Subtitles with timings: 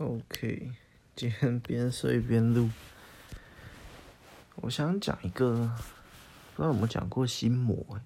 [0.00, 0.72] OK，
[1.14, 2.70] 今天边睡边录。
[4.54, 5.76] 我想讲一个，
[6.54, 8.00] 不知道有没有讲过心魔，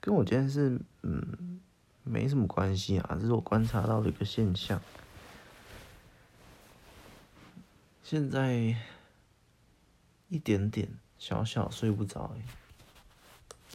[0.00, 1.60] 跟我今天是嗯
[2.04, 4.80] 没什么关系啊，这是我观察到的一个现象。
[8.04, 8.76] 现在
[10.28, 10.88] 一点点
[11.18, 12.36] 小小睡不着，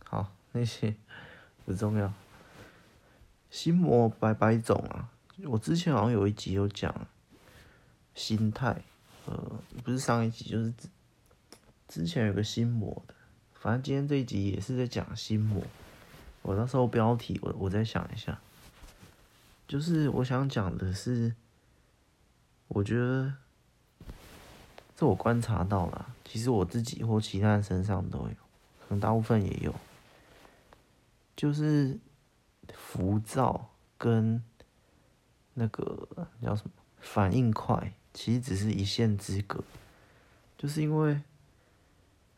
[0.05, 0.95] 好，那些
[1.65, 2.13] 不重要。
[3.49, 5.11] 心魔百百种啊。
[5.47, 7.07] 我之前好像有一集有讲
[8.13, 8.83] 心态，
[9.25, 10.87] 呃，不是上一集，就是之
[11.87, 13.13] 之前有个心魔的，
[13.53, 15.63] 反正今天这一集也是在讲心魔。
[16.41, 18.39] 我到时候标题我我再想一下，
[19.67, 21.33] 就是我想讲的是，
[22.67, 23.33] 我觉得
[24.95, 28.35] 这我观察到了，其实我自己或其他人身上都有，
[28.79, 29.73] 可能大部分也有，
[31.35, 31.99] 就是
[32.73, 34.43] 浮躁跟。
[35.53, 36.07] 那个
[36.41, 36.71] 叫什么？
[36.99, 39.63] 反应快，其实只是一线之隔。
[40.55, 41.19] 就是因为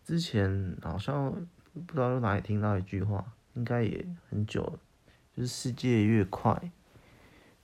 [0.05, 1.31] 之前好像
[1.73, 4.80] 不知道在哪里听到一句话，应该也很久了，
[5.36, 6.72] 就是世界越快，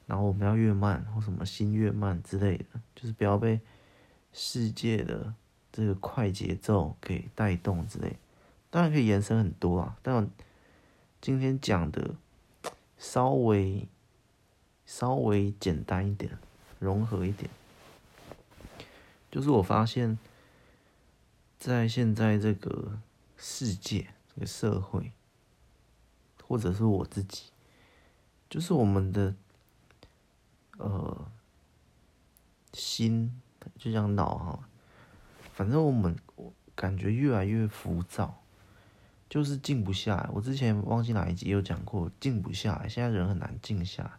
[0.06, 3.62] 然后我们要越慢，或什么心越慢之类的，就是不要被
[4.34, 5.34] 世界的
[5.72, 8.18] 这个快节奏给带动之类。
[8.70, 10.30] 当然可以延伸很多啊，但
[11.22, 12.16] 今天讲的
[12.98, 13.88] 稍微。
[14.90, 16.36] 稍微简单一点，
[16.80, 17.48] 融合一点，
[19.30, 20.18] 就是我发现，
[21.60, 23.00] 在现在这个
[23.38, 25.12] 世界、这个社会，
[26.44, 27.52] 或者是我自己，
[28.50, 29.36] 就是我们的
[30.80, 31.32] 呃
[32.74, 33.40] 心，
[33.78, 34.68] 就像脑哈，
[35.54, 36.18] 反正我们
[36.74, 38.42] 感觉越来越浮躁，
[39.30, 40.28] 就是静不下来。
[40.34, 44.14] 我之前忘记哪一集有讲过，静不下来，现在人很难静下来。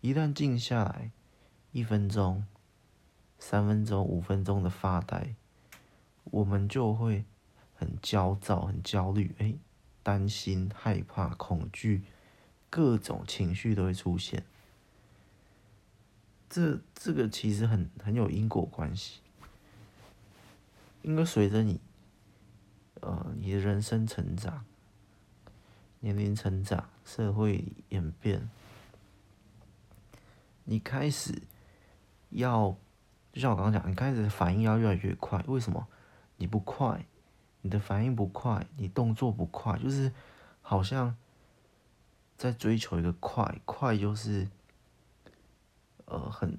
[0.00, 1.10] 一旦静下来，
[1.72, 2.46] 一分钟、
[3.38, 5.34] 三分钟、五分钟的发呆，
[6.24, 7.24] 我们就会
[7.74, 9.54] 很焦躁、很焦虑，哎，
[10.02, 12.04] 担心、害怕、恐惧，
[12.70, 14.44] 各种情绪都会出现。
[16.48, 19.20] 这这个其实很很有因果关系，
[21.02, 21.78] 应该随着你，
[23.02, 24.64] 呃，你的人生成长、
[26.00, 28.48] 年龄成长、社会演变。
[30.70, 31.34] 你开始
[32.28, 32.76] 要，
[33.32, 35.42] 就像我刚刚讲，你开始反应要越来越快。
[35.48, 35.84] 为什么？
[36.36, 37.04] 你不快，
[37.60, 40.12] 你的反应不快，你动作不快，就是
[40.62, 41.16] 好像
[42.36, 44.48] 在追求一个快，快就是
[46.04, 46.56] 呃很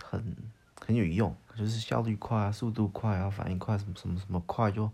[0.00, 0.36] 很
[0.80, 4.88] 很有用，就是效率快啊，速度快啊，反应快，什么什么什么快，就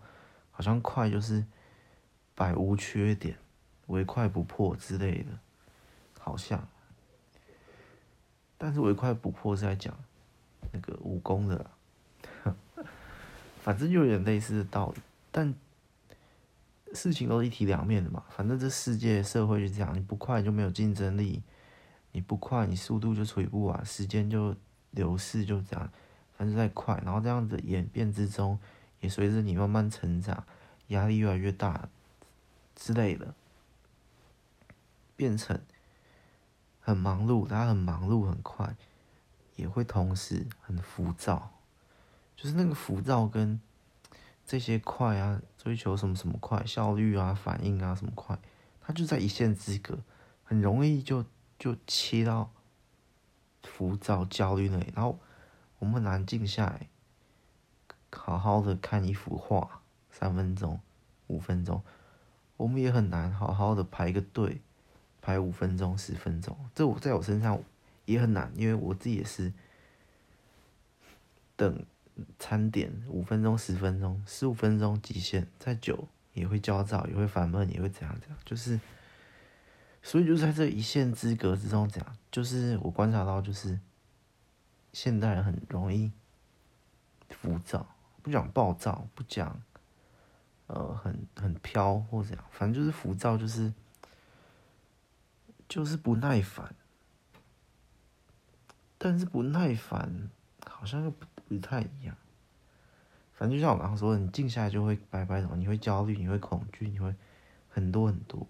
[0.51, 1.45] 好像快就是
[2.35, 3.37] 百无缺点，
[3.89, 5.39] 唯快不破之类的，
[6.19, 6.67] 好像。
[8.63, 9.99] 但是唯快不破是在讲
[10.71, 11.71] 那个武功的，
[13.63, 15.01] 反正就有点类似的道理。
[15.33, 15.55] 但
[16.93, 18.23] 事情都是一体两面的嘛。
[18.29, 21.43] 反正这世界社会就这样，你不快就没有竞争力，
[22.13, 24.55] 你不快你速度就处理不完，时间就
[24.91, 25.91] 流逝就这样。
[26.37, 28.59] 反正再快，然后这样子演变之中，
[29.01, 30.45] 也随着你慢慢成长，
[30.89, 31.89] 压力越来越大
[32.77, 33.35] 之类的，
[35.17, 35.59] 变成。
[36.81, 38.75] 很忙碌，大家很忙碌，很快，
[39.57, 41.51] 也会同时很浮躁，
[42.35, 43.61] 就是那个浮躁跟
[44.47, 48.39] 这些快啊，追求什么什么快，效率啊，反应啊什么快，
[48.81, 49.99] 它就在一线之隔，
[50.43, 51.25] 很容易就
[51.59, 52.51] 就切到
[53.63, 55.19] 浮躁、焦虑那里，然后
[55.79, 56.89] 我们很难静下来，
[58.11, 60.81] 好好的看一幅画，三分钟、
[61.29, 61.83] 五分钟，
[62.57, 64.63] 我们也很难好好的排个队。
[65.23, 67.63] 排五分钟、十分钟，这我在我身上
[68.07, 69.53] 也很难，因为我自己也是
[71.57, 71.85] 等
[72.39, 78.81] 餐点五分钟、十分钟、十五分钟极限，再久也会焦躁，也会烦闷，也会怎样怎样，就是，
[80.03, 83.79] 所以就在这一线之隔之中讲，就是我观察到，就是
[84.93, 86.11] 现代人很容易
[87.29, 87.87] 浮躁，
[88.23, 89.63] 不讲暴躁，不讲
[90.67, 93.73] 呃很很飘或怎样，反正就是浮躁，就是。
[95.71, 96.75] 就是不耐烦，
[98.99, 100.29] 但是不耐烦
[100.67, 102.17] 好像又不不太一样。
[103.33, 107.15] 反正就像我刚刚说的，你静下来就会拜拜的，你会焦虑，你会恐惧，你会
[107.69, 108.45] 很多很多。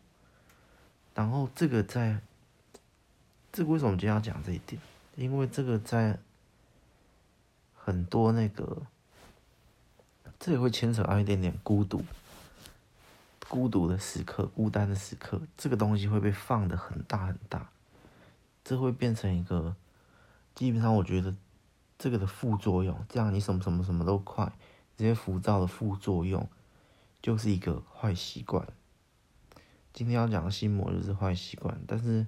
[1.15, 2.23] 然后这个在，
[3.53, 4.81] 这个为什么今天要讲这一点？
[5.15, 6.19] 因为这个在
[7.75, 8.87] 很多那个，
[10.39, 12.03] 这也会牵扯到一点点孤独。
[13.51, 17.69] 孤独的时刻，孤单的时刻，这个东西会被放得很大很大，
[18.63, 19.75] 这会变成一个
[20.55, 21.35] 基本上我觉得
[21.99, 24.53] 这个的副作用，这样你什么什么什么都快，
[24.97, 26.49] 这些浮躁的副作用
[27.21, 28.65] 就是一个坏习惯。
[29.93, 32.25] 今天要讲的心魔就是坏习惯，但是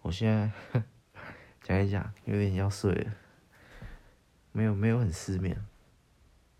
[0.00, 0.82] 我现在
[1.62, 3.12] 讲一讲，有点要睡了，
[4.50, 5.56] 没有没有很失眠，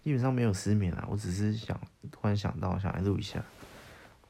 [0.05, 1.81] 基本上没有失眠啊，我只是想
[2.13, 3.45] 突然想到想来录一下。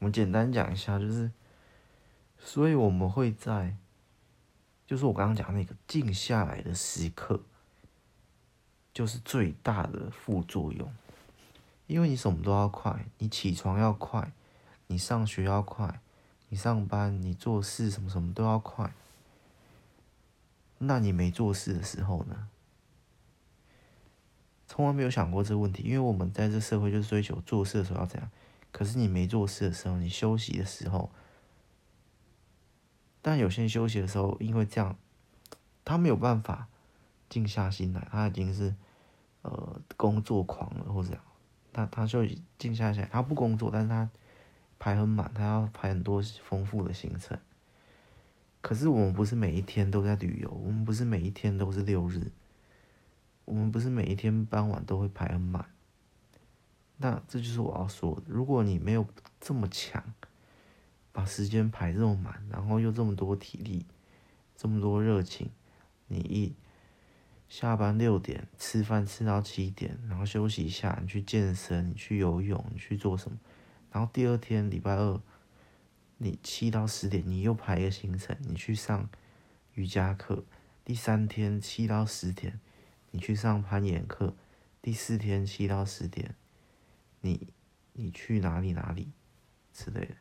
[0.03, 1.31] 我们简单讲一下，就是，
[2.37, 3.77] 所以我们会在，
[4.85, 7.41] 就是我刚刚讲那个静下来的时刻，
[8.93, 10.93] 就是最大的副作用，
[11.87, 14.33] 因为你什么都要快，你起床要快。
[14.87, 16.01] 你上学要快，
[16.49, 18.93] 你上班、你做事什么什么都要快。
[20.79, 22.49] 那你没做事的时候呢？
[24.67, 28.29] 从来没有想过这个问题，因为我们在这社会就是追求做事的时候要怎样。
[28.73, 31.09] 可是你没做事的时候，你休息的时候，
[33.21, 34.97] 但有些人休息的时候，因为这样，
[35.85, 36.67] 他没有办法
[37.29, 38.75] 静下心来，他已经是
[39.43, 41.23] 呃工作狂了，或者这样，
[41.71, 42.25] 他他就
[42.57, 44.09] 静下来，他不工作，但是他。
[44.79, 47.39] 排很满，他要排很多丰富的行程。
[48.59, 52.33] 可是我们不是每一天都在旅游，我们不是每一天都是六日，
[53.45, 55.72] 我们不是每一天傍晚都会排很满。
[56.97, 59.05] 那这就是我要说的，如果你没有
[59.39, 60.03] 这么强，
[61.11, 63.85] 把时间排这么满，然后又这么多体力，
[64.55, 65.49] 这么多热情，
[66.07, 66.55] 你一
[67.49, 73.37] 下班六点吃饭吃到七点，然后休息一下，你去健身，你去游泳，你去做什么？
[73.91, 75.21] 然后第二天礼拜二，
[76.17, 79.09] 你七到十点，你又排一个行程，你去上
[79.73, 80.43] 瑜伽课。
[80.85, 82.59] 第三天七到十点，
[83.11, 84.33] 你去上攀岩课。
[84.81, 86.35] 第四天七到十点，
[87.23, 87.47] 你
[87.93, 89.09] 你去哪里哪里
[89.73, 90.15] 之类的。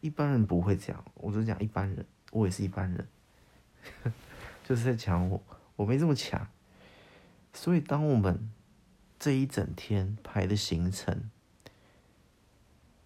[0.00, 3.08] 一般人不会这样，我就讲一般人，我也是一般人，
[4.64, 5.42] 就是在讲我，
[5.76, 6.46] 我没这么强。
[7.52, 8.50] 所以当我们
[9.18, 11.30] 这一整天排的行程，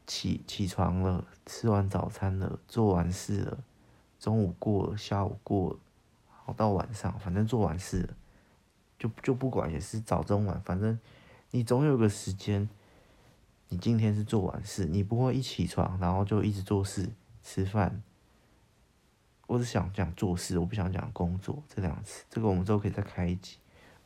[0.07, 3.65] 起起床了，吃完早餐了，做完事了，
[4.19, 5.79] 中午过了，下午过了，
[6.29, 8.17] 好到晚上，反正做完事了，
[8.99, 10.99] 就就不管也是早中晚，反正
[11.53, 12.69] 你总有个时间，
[13.73, 17.09] 你今天是做完事，你不会一起床然后就一直做事
[17.43, 18.03] 吃饭。
[19.47, 23.57] 我只想讲做事，我不想讲工作这两个字，这个我们之后可以再开一集。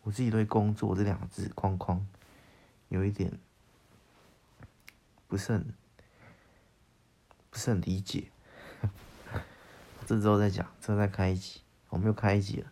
[0.02, 2.06] 我自己对工作这两个字框框
[2.88, 3.32] 有一点
[5.26, 5.74] 不是很。
[7.48, 8.30] 不是很理解，
[10.04, 12.70] 这之后再讲，之后再开一集，我们又开一集了。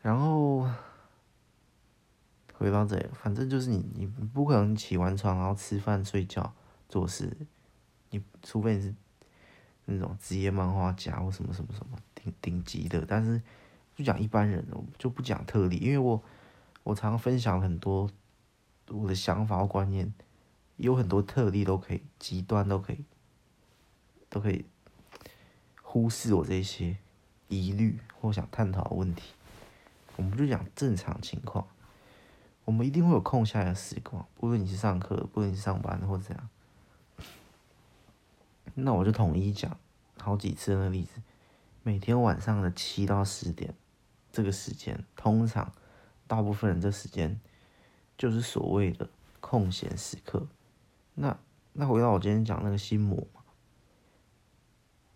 [0.00, 0.70] 然后
[2.54, 6.54] 回到这，反正就是你，你不可能起完床然后吃饭、睡觉、
[6.88, 7.30] 做事，
[8.10, 8.94] 你除非你是
[9.84, 13.42] 那种职业漫画家或什么什么什么顶顶级的，但是
[13.94, 16.22] 就讲一般人，我就不讲特例，因为我
[16.82, 18.10] 我常分享很多
[18.88, 20.12] 我的想法或观念。
[20.76, 23.04] 有很多特例都可以，极端都可以，
[24.28, 24.64] 都可以
[25.80, 26.96] 忽视我这些
[27.46, 29.34] 疑虑或想探讨的问题。
[30.16, 31.64] 我们就讲正常情况，
[32.64, 36.48] 我们一定会有空下来的时光，不论你是上课，不论你是上班或怎样。
[38.74, 39.76] 那我就统一讲
[40.18, 41.20] 好几次那个例子，
[41.82, 43.74] 每天晚上的七到十点
[44.32, 45.72] 这个时间，通常
[46.26, 47.38] 大部分人这时间
[48.16, 49.08] 就是所谓的
[49.40, 50.46] 空闲时刻。
[51.14, 51.38] 那
[51.74, 53.42] 那回到我今天讲那个心魔嘛，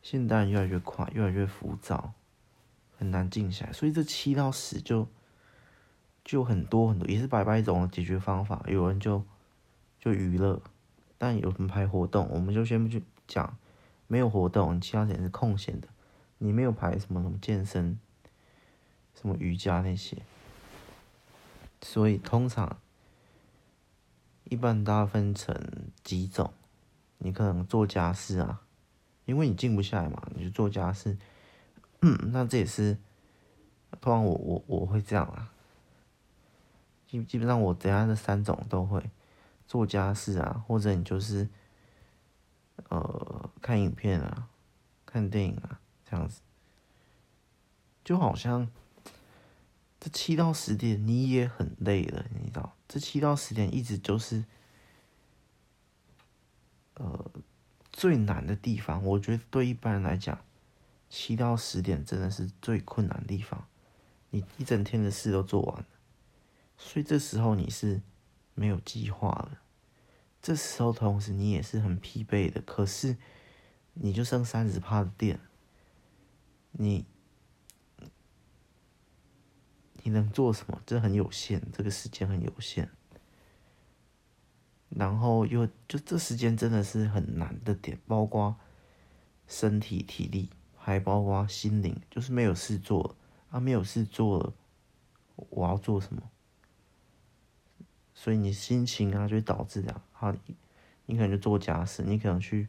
[0.02, 2.12] 现代人越来越快，越来越浮躁，
[2.98, 5.08] 很难静下来，所以这七到十就
[6.28, 8.62] 就很多很多，也是百百种解决方法。
[8.68, 9.24] 有人就
[9.98, 10.60] 就娱乐，
[11.16, 13.56] 但有人排活动，我们就先不去讲，
[14.06, 15.88] 没有活动，其他时间是空闲的，
[16.36, 17.98] 你没有排什么什么健身、
[19.14, 20.18] 什么瑜伽那些，
[21.80, 22.76] 所以通常。
[24.50, 25.54] 一般大家分成
[26.02, 26.52] 几种，
[27.18, 28.62] 你可能做家事啊，
[29.24, 31.16] 因为你静不下来嘛，你就做家事。
[32.02, 32.98] 嗯，那这也是，
[34.00, 35.52] 通常我我我会这样啊。
[37.08, 39.02] 基基本上我等下这三种都会
[39.66, 41.48] 做家事啊，或者你就是
[42.88, 44.48] 呃看影片啊，
[45.04, 46.40] 看电影啊这样子，
[48.04, 48.68] 就好像。
[50.00, 52.76] 这七到十点你也很累了，你知道？
[52.86, 54.44] 这七到十点一直就是，
[56.94, 57.28] 呃，
[57.90, 59.04] 最难的地方。
[59.04, 60.38] 我觉得对一般人来讲，
[61.10, 63.66] 七到十点真的是最困难的地方。
[64.30, 65.86] 你一整天的事都做完了，
[66.78, 68.00] 所以这时候你是
[68.54, 69.58] 没有计划的。
[70.40, 73.18] 这时候同时你也是很疲惫的，可是
[73.92, 75.38] 你就剩三十趴的电，
[76.72, 77.04] 你。
[80.04, 80.80] 你能做什么？
[80.86, 82.88] 这很有限，这个时间很有限。
[84.88, 88.56] 然后又就这时间真的是很难的点，包括
[89.46, 93.16] 身体体力，还包括心灵，就是没有事做
[93.50, 94.54] 啊，没有事做了，
[95.50, 96.22] 我要做什么？
[98.18, 100.34] 所以你心情啊，就会导致啊，好，
[101.06, 102.66] 你可能就做家事，你可能去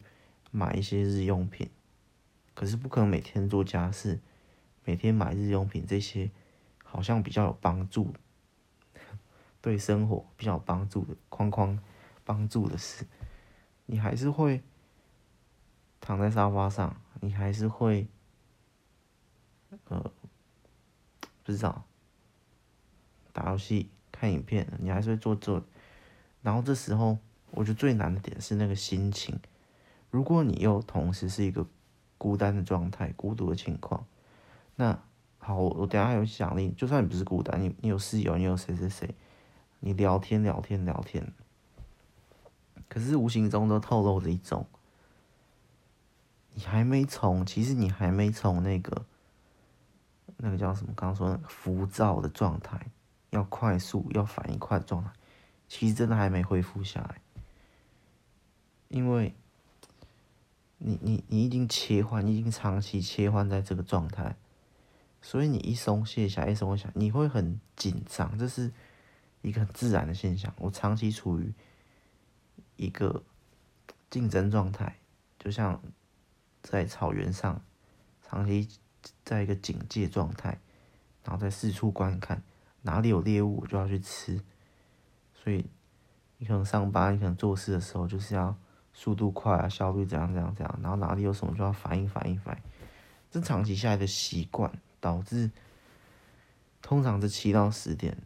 [0.52, 1.68] 买一些日用品，
[2.54, 4.20] 可是不可能每天做家事，
[4.84, 6.30] 每天买日用品这些，
[6.84, 8.14] 好像比较有帮助，
[9.60, 11.76] 对生活比较有帮助的框框。
[12.22, 13.04] 帮助的事，
[13.86, 14.62] 你还是会
[16.00, 18.06] 躺在沙发上，你还是会，
[19.88, 20.12] 呃，
[21.42, 21.84] 不知道
[23.32, 23.90] 打游戏、
[24.20, 25.64] 看影片，你还是会做做。
[26.42, 27.16] 然后这时候，
[27.52, 29.40] 我觉得最难的点是那个心情。
[30.10, 31.66] 如果你又同时是一个
[32.18, 34.04] 孤单的状态、孤独的情况，
[34.76, 35.02] 那
[35.38, 36.70] 好，我我等下有奖励。
[36.72, 39.14] 就算你不是孤单，你你有室友，你有谁谁谁，
[39.78, 41.32] 你聊天聊天聊天。
[42.90, 44.66] 可是无形中都透露着一种，
[46.52, 49.06] 你还没从，其实你还没从那个，
[50.36, 50.92] 那个叫什么？
[50.94, 52.90] 刚刚说那个浮躁的状态，
[53.30, 55.10] 要快速、要反应快的状态，
[55.68, 57.20] 其实真的还没恢复下来。
[58.88, 59.34] 因为
[60.78, 64.36] 你、你、你已经切换，你已经长期切换在这个状态，
[65.22, 68.72] 所以你一松懈下，一松懈下，你会很紧张，这是
[69.42, 70.54] 一个很自然的现象。
[70.58, 71.52] 我长期处于。
[72.76, 73.22] 一个
[74.08, 74.96] 竞争状态，
[75.38, 75.82] 就像
[76.62, 77.62] 在草原上，
[78.26, 78.66] 长期
[79.22, 80.58] 在一个警戒状态，
[81.22, 82.42] 然后在四处观看，
[82.82, 84.40] 哪里有猎物我就要去吃。
[85.34, 85.64] 所以
[86.38, 88.56] 你可能上班，你可能做事的时候就是要
[88.92, 92.62] 速度快啊，效率怎样怎样怎样，然后哪里有什么就要反应反应反应。
[93.30, 95.50] 这长期下来的习惯，导致
[96.82, 98.18] 通常这七到十点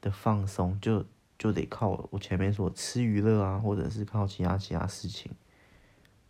[0.00, 1.04] 的放松就。
[1.38, 5.30] 就得靠我前面说吃娱乐啊，或者是靠其他其他事情，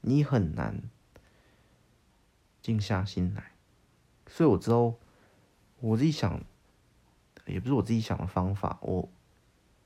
[0.03, 0.83] 你很难
[2.61, 3.53] 静下心来。
[4.27, 4.99] 所以我之后
[5.81, 6.43] 我自己想，
[7.49, 9.09] 也不是我自己想的方法，我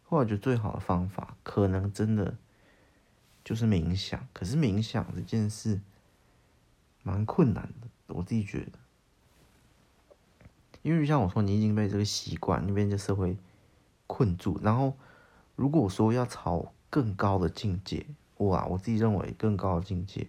[0.05, 2.37] 后来觉得最好的方法，可能真的
[3.45, 4.29] 就是冥想。
[4.33, 5.81] 可是冥想这件事
[7.03, 8.79] 蛮困难的，我自己觉得，
[10.83, 13.37] 因为像我说，你已经被这个习惯，你被这社会
[14.07, 14.95] 困住，然后。
[15.55, 18.07] 如果说要朝更高的境界，
[18.39, 20.27] 哇，我自己认为更高的境界，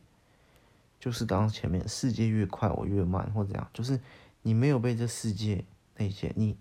[0.99, 4.01] 就是刚刚前面世界越快我越慢，或怎样，就是
[4.41, 5.63] 你没有被这世界
[5.95, 6.57] 那些，你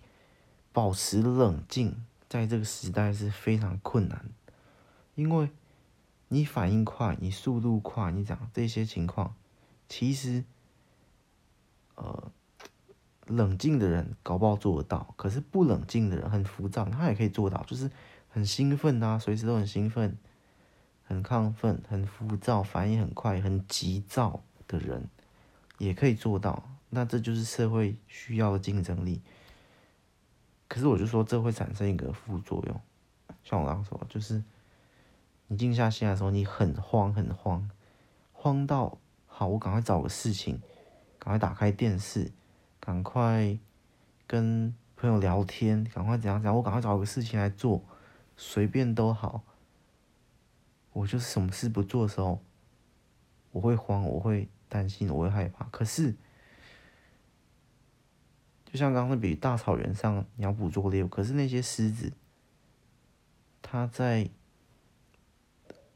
[0.73, 4.25] 保持冷静，在这个时代是非常困难，
[5.15, 5.51] 因为
[6.29, 9.35] 你反应快，你速度快，你讲这些情况，
[9.89, 10.45] 其实，
[11.97, 12.33] 呃，
[13.27, 17.91] 冷静的人搞不好做得到，可是不冷静的人很浮躁，他也可以做到，就是。
[18.35, 20.17] 很兴奋啊，随时都很兴奋，
[21.05, 25.07] 很亢奋，很浮躁，反应很快，很急躁的人
[25.77, 26.67] 也可以做到。
[26.89, 29.21] 那这就是社会需要的竞争力。
[30.73, 32.81] 可是我就说，这会产生一个副作用，
[33.45, 34.43] 像我刚刚说，就是
[35.49, 37.69] 你静下心来的时候，你很慌，很慌，
[38.33, 40.63] 慌到好，我赶快找个事情，
[41.19, 42.33] 赶快打开电视，
[42.81, 43.59] 赶快
[44.27, 47.85] 跟朋友聊天，赶快怎样怎样，我赶快找个事情来做。
[48.35, 49.43] 随便都好，
[50.95, 52.41] 我就是什么事不做的时候，
[53.51, 55.67] 我会慌，我会担心，我会害怕。
[55.67, 56.17] 可是，
[58.73, 62.11] 就像刚刚比喻，大草原上你要捕捉猎物，可是那些狮子，
[63.61, 64.31] 它在，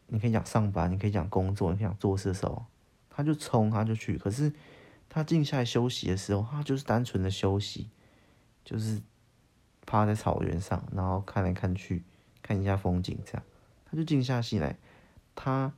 [0.09, 2.67] 你可以讲上班，你可以讲工作，你可以讲做事的时候，
[3.09, 4.19] 他就冲，他就去。
[4.19, 4.53] 可是，
[5.09, 7.89] 他静下来休息的时候，他就是单纯的休息，
[8.63, 9.01] 就是
[9.87, 12.05] 趴在草原上，然后看来看去。
[12.43, 13.43] 看一下风景，这样
[13.87, 14.79] 他就静下心来，
[15.35, 15.73] 他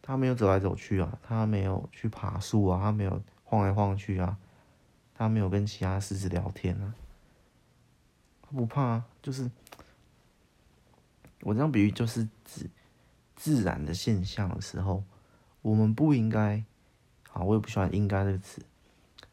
[0.00, 4.38] 他没有走来走去啊，他没有去爬树啊，他没有晃来晃去啊，
[5.16, 6.94] 他没有跟其他狮子聊天啊，
[8.42, 9.50] 他不怕啊，就是
[11.42, 12.68] 我这样比喻，就是指
[13.34, 15.04] 自然的现象的时候，
[15.62, 16.64] 我们不应该，
[17.32, 18.62] 啊，我也不喜欢“应该”这个词，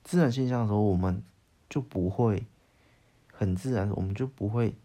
[0.04, 1.24] 自然现象的时候，我们
[1.70, 2.46] 就不会
[3.32, 4.76] 很自然，我们就不会。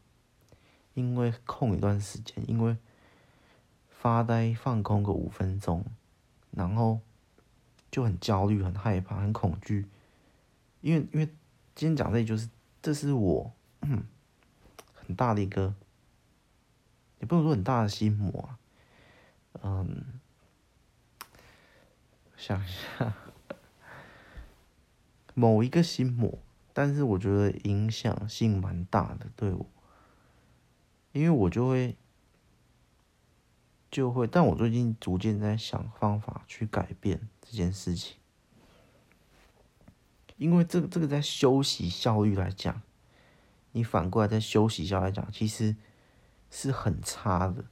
[0.95, 2.77] 因为空一段时间，因为
[3.89, 5.85] 发呆放空个五分钟，
[6.51, 6.99] 然后
[7.89, 9.87] 就很焦虑、很害怕、很恐惧。
[10.81, 11.27] 因为因为
[11.75, 12.49] 今天讲这里就是，
[12.81, 13.53] 这是我
[14.95, 15.75] 很大的一个，
[17.21, 18.59] 也不能说很大的心魔啊。
[19.63, 20.21] 嗯，
[22.37, 23.15] 想一下，
[25.35, 26.39] 某一个心魔
[26.73, 29.67] 但是我觉得影响性蛮大的，对我，
[31.13, 31.97] 因为我就会
[33.91, 38.19] 就会，但我最近逐渐在想方法去改变这件事情，
[40.39, 42.81] 因为这个这个在休息效率来讲，
[43.73, 45.77] 你反过来在休息效率来讲，其实
[46.51, 47.67] 是很差的。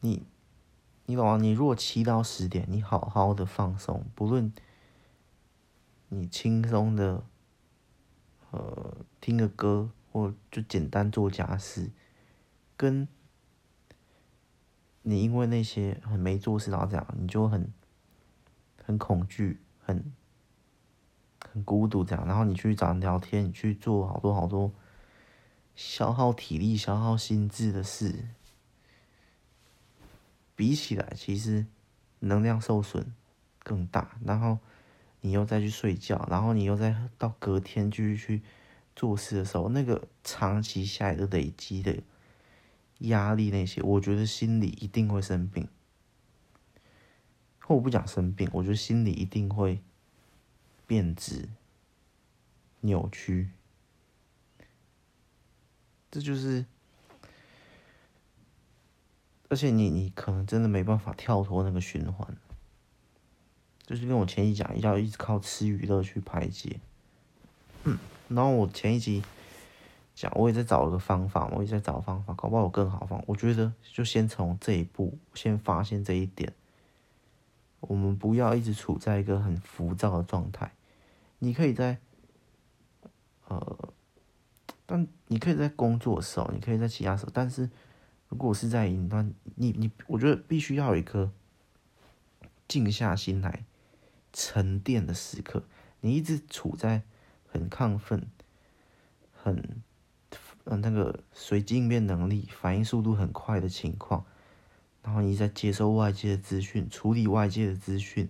[0.00, 0.22] 你
[1.06, 1.36] 你懂吗？
[1.36, 4.52] 你如果七到十点，你好好的放松，不论
[6.10, 7.24] 你轻松的。
[8.50, 11.90] 呃，听个歌，或就简单做家事，
[12.78, 13.06] 跟
[15.02, 17.70] 你因为那些很没做事然后这样，你就很
[18.82, 20.10] 很恐惧，很
[21.64, 24.72] 孤独这样，然后你去找人聊天，你去做好多好多
[25.74, 28.28] 消耗体力、消耗心智的事，
[30.54, 31.66] 比起来，其实
[32.20, 33.12] 能量受损
[33.62, 34.58] 更大，然后。
[35.20, 38.42] 你又再去睡觉，然后你又再到隔天继续去
[38.94, 41.96] 做事的时候，那个长期下来的累积的
[42.98, 45.66] 压力，那些我觉得心里一定会生病。
[47.58, 49.80] 或我不讲生病，我觉得心里一定会
[50.88, 51.48] 变质、
[52.80, 53.50] 扭曲。
[56.10, 56.64] 这就是，
[59.48, 62.36] 而且你你可能真的没办法跳脱那个循环。
[63.86, 66.80] 就是跟我前一讲，要一直靠吃娱乐去排解。
[67.84, 69.22] 嗯，然后我前一集
[70.14, 73.24] 讲，我也在找一个方法，我也在找方法，搞不好有更好方法。
[73.28, 76.52] 我觉得就先从这一步，先发现这一点。
[77.80, 80.72] 我们不要一直处在一个很浮躁的状态。
[81.38, 81.98] 你可以在，
[83.46, 83.92] 呃，
[84.86, 87.68] 但你可以在工作的时候，你可以在其他时候，但是
[88.28, 91.30] 如果是在云端，你你，我觉得必须要有一颗
[92.66, 93.64] 静下心来。
[94.30, 95.64] 沉淀的时刻，
[96.02, 97.02] 你一直处在
[97.50, 98.28] 很亢奋、
[99.32, 99.82] 很
[100.64, 104.26] 呃那个随机应变能力、反应速度很快的情况，
[105.02, 108.28] 然后你在接收外界的资讯、处理外界的资讯，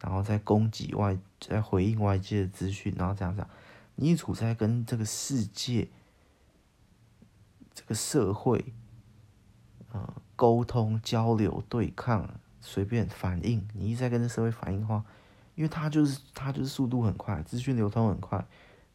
[0.00, 3.50] 然后在供给外、在回应外界的资讯，然后这样这样，
[3.94, 5.88] 你一处在跟这个世界、
[7.72, 8.72] 这个社会，
[9.92, 12.28] 呃，沟通、交流、对抗、
[12.60, 15.04] 随便反应，你一直在跟这社会反应的话。
[15.56, 18.42] 因为它就是它就是速度很快，资讯流通很快，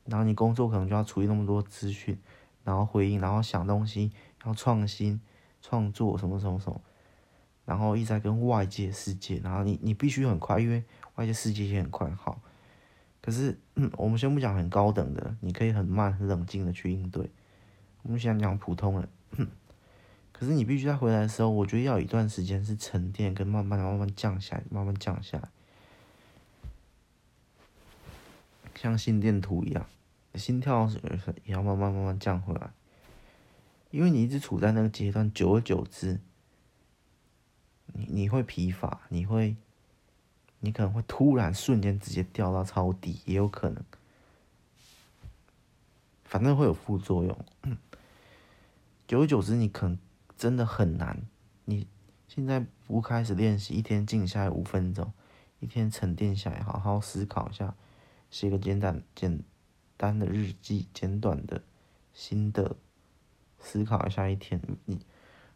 [0.06, 2.18] 然后你工作可能就要处理那么多资讯，
[2.64, 5.22] 然后回应，然后想东西，然后创新
[5.62, 6.82] 创作什么什么什么，
[7.66, 10.84] 然后一直在跟外界世界，然后你你必须很快，因为
[11.16, 12.10] 外界世界也很快。
[12.12, 12.40] 好，
[13.22, 17.30] 可是嗯，我们先不讲很高等的，你可以很慢很冷静的去应对。
[18.04, 19.10] 我们先讲普通人，
[20.32, 25.50] 可是你必须在回来的时候，我觉得要一段时间是沉淀跟慢慢慢慢降下来，慢慢降下来。
[28.76, 29.88] 像心电图一样，
[30.36, 30.88] 心跳
[31.46, 32.70] 也要慢慢慢慢降回来，
[33.90, 36.20] 因为你一直处在那个阶段，久而久之，
[37.88, 39.56] 你你会疲乏，你会，
[40.66, 43.84] 你可能会突然瞬间直接掉到超低，也有可能，
[46.24, 47.38] 反正会有副作用。
[49.08, 50.00] 久而久之，你可能
[50.36, 51.22] 真的很难。
[51.66, 51.88] 你
[52.28, 55.14] 现在不开始练习，一天静下来五分钟，
[55.60, 57.76] 一天沉淀下来，好好思考一下。
[58.32, 59.42] 写个简单简
[59.96, 61.62] 单的日记，简短的
[62.12, 62.76] 心得，
[63.60, 64.60] 思考一下一天。
[64.86, 65.00] 你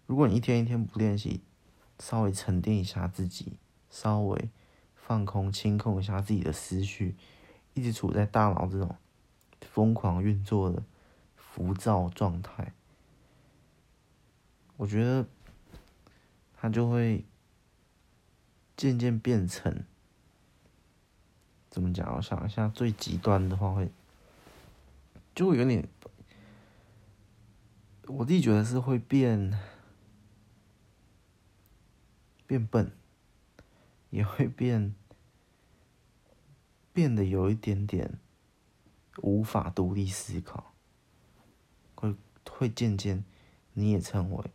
[0.06, 1.42] 如果你一天一天不练习，
[1.98, 3.58] 稍微沉淀一下自己，
[3.90, 4.50] 稍微
[5.10, 7.16] 放空清空一下自己的思绪，
[7.74, 8.96] 一直处在大脑这种
[9.60, 10.84] 疯狂运作的
[11.36, 12.74] 浮躁状态，
[14.78, 15.26] 我觉得
[16.56, 17.26] 它就会
[18.78, 19.84] 渐渐变成。
[21.72, 22.16] 怎么讲？
[22.16, 23.90] 我想一下，最极端的话会，
[25.34, 25.90] 就会有点，
[28.06, 29.60] 我自己觉得是会变，
[32.46, 32.92] 变笨，
[34.12, 34.94] 也会变，
[36.94, 38.20] 变得有一点点
[39.22, 40.74] 无法独立思考，
[41.96, 42.16] 会
[42.50, 43.24] 会渐渐
[43.74, 44.52] 你也成为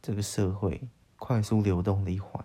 [0.00, 2.44] 这个社会快速流动的一环。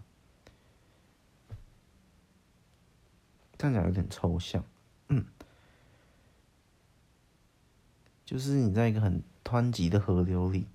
[3.57, 4.65] 看起来有点抽象，
[5.07, 5.25] 嗯，
[8.25, 10.67] 就是你在一个很湍急的河流里，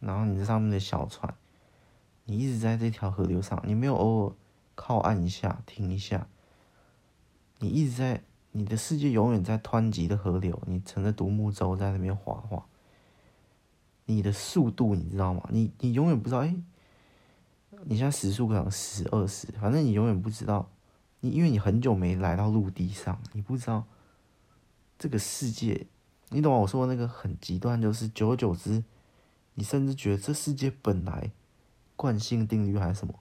[0.00, 1.36] 然后你在上面的小船，
[2.24, 4.34] 你一直在这条河流上，你没有偶尔
[4.84, 6.26] 靠岸一下停一下，
[7.60, 12.66] 你一直在你的世界永远在湍急的河流，你乘着独木舟在那边划划，
[14.06, 15.48] 你的速度你知道吗？
[15.52, 16.56] 你你永远不知道哎。
[17.84, 20.68] 你现在时速可能十、二十，反正你永远不知道
[21.20, 23.84] 你因为你很久没来到陆地上，你不知道
[24.98, 25.86] 这个世界，
[26.30, 26.58] 你懂吗？
[26.58, 28.82] 我说的那个很极端，就是久而久之，
[29.54, 31.30] 你甚至觉得这世界本来
[31.94, 33.14] 惯性定律还是什么，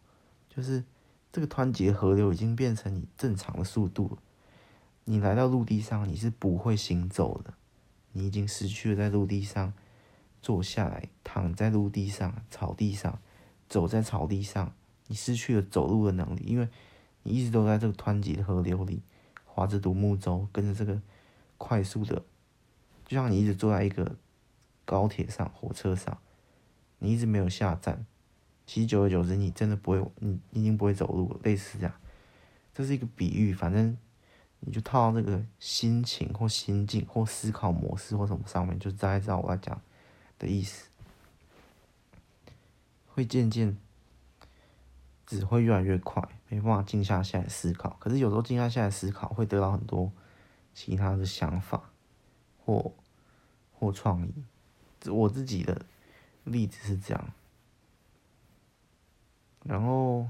[0.49, 0.83] 就是
[1.31, 4.17] 这个湍急的河流已经变成你正常的速度了。
[5.05, 7.53] 你来到陆地上，你是不会行走的，
[8.11, 9.73] 你已经失去了在陆地上
[10.41, 13.19] 坐下来、躺在陆地上、草地上、
[13.67, 14.73] 走在草地上，
[15.07, 16.67] 你失去了走路的能力，因为。
[17.23, 19.03] 你一直都在这个湍急的河流里，
[19.45, 20.99] 划着独木舟，跟着这个
[21.59, 22.23] 快速的，
[23.05, 24.15] 就像你一直坐在一个
[24.85, 26.17] 高铁上、火车上，
[26.97, 28.07] 你一直没有下站。
[28.65, 31.93] 其实久而久之，你真的不会，你已经不会走路了，类似这样。
[32.73, 33.97] 这是一个比喻，反正
[34.59, 39.81] 你就套到这个心情或心境或思考模式或什么上面，就大概知道我要讲
[40.39, 40.87] 的意思，
[43.07, 43.77] 会渐渐。
[45.27, 47.95] 只会越来越快，没办法静下心来思考。
[48.01, 50.11] 可是有时候静下心来思考，会得到很多
[50.73, 51.89] 其他的想法
[52.65, 52.91] 或
[53.71, 54.33] 或创意。
[55.09, 55.85] 我自己的
[56.43, 57.33] 例子是这样。
[59.63, 60.29] 然后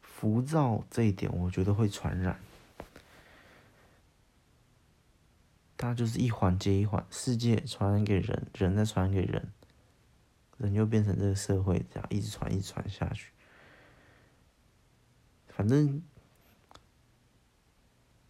[0.00, 2.38] 浮躁这一点，我觉得会传染。
[5.76, 9.50] 它就是一环接一环，世界传染给人，人再传染给人，
[10.56, 13.32] 人就变成这个社会这样一直传，一直传下去。
[15.48, 16.02] 反正，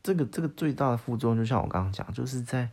[0.03, 2.71] 这个这个最大的副作用，就像我刚刚讲，就是在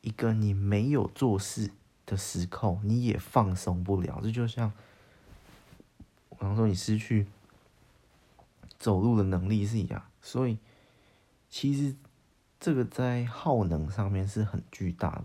[0.00, 1.70] 一个你没有做事
[2.04, 4.18] 的时候，你也放松不了。
[4.22, 4.72] 这就像
[6.40, 7.26] 我刚刚说，你失去
[8.78, 10.02] 走路的能力是一样。
[10.20, 10.58] 所以，
[11.48, 11.94] 其实
[12.58, 15.24] 这个在耗能上面是很巨大的。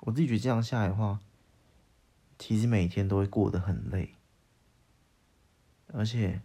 [0.00, 1.20] 我自己觉得这样下来的话，
[2.38, 4.14] 其实每天都会过得很累，
[5.92, 6.40] 而且。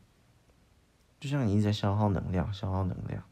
[1.18, 3.24] 就像你一直在消耗能量，消耗能量，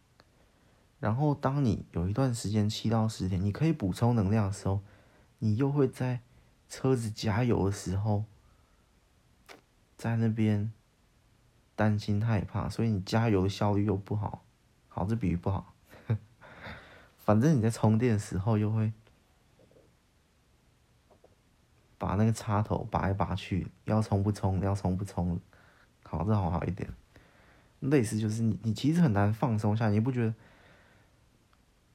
[0.99, 4.81] 然后当你有一段时间七到十天，你可以补充能量的时候，
[5.37, 6.21] 你又会在
[6.67, 8.23] 车子加油的时候，
[9.97, 10.71] 在那边
[11.75, 14.43] 担心害怕，所以你加油的效率又不好。
[14.87, 15.73] 好，这比喻不好，
[17.17, 18.91] 反正你在充电的时候又会
[21.97, 25.39] 把那个插头拔来拔去，要充不充，要充不充，
[26.03, 26.89] 好，这好好一点。
[27.79, 30.33] 类似就是你，你其实很难放松下来，你不觉得？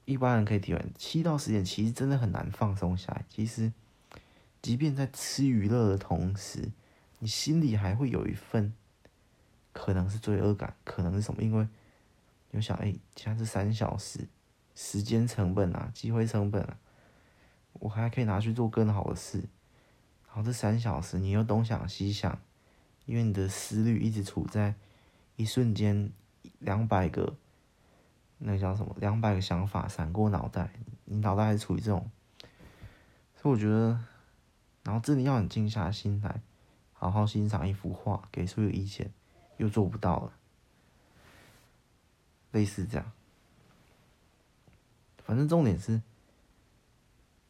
[0.05, 3.25] 一般人可以体会，七到十点其实真的很难放松下来。
[3.29, 3.71] 其实，
[4.63, 6.73] 即便在吃娱乐的同时，
[7.19, 8.73] 你心里还会有一份
[9.73, 11.43] 可能是罪恶感，可能是什么？
[11.43, 11.67] 因为
[12.51, 14.29] 你想，哎、欸，现在是三小时，
[14.75, 16.79] 时间成本啊，机会成本啊，
[17.75, 19.39] 我还可以拿去做更好的事。
[20.27, 22.39] 然后这三小时，你又东想西想，
[23.07, 24.75] 因为你的思虑一直处在。
[25.37, 26.11] 一瞬间，
[26.59, 27.37] 两百个，
[28.39, 28.97] 那个叫什么？
[28.99, 30.73] 两百个想法闪过脑袋，
[31.05, 32.11] 你脑袋还是处于这种，
[33.37, 34.01] 所以我觉得，
[34.83, 36.41] 然后真的要你静下心来，
[36.99, 39.13] 好好欣赏一幅画，给出一个意见，
[39.59, 40.33] 又做不到了，
[42.51, 43.13] 类似这样。
[45.25, 46.03] 反正重点是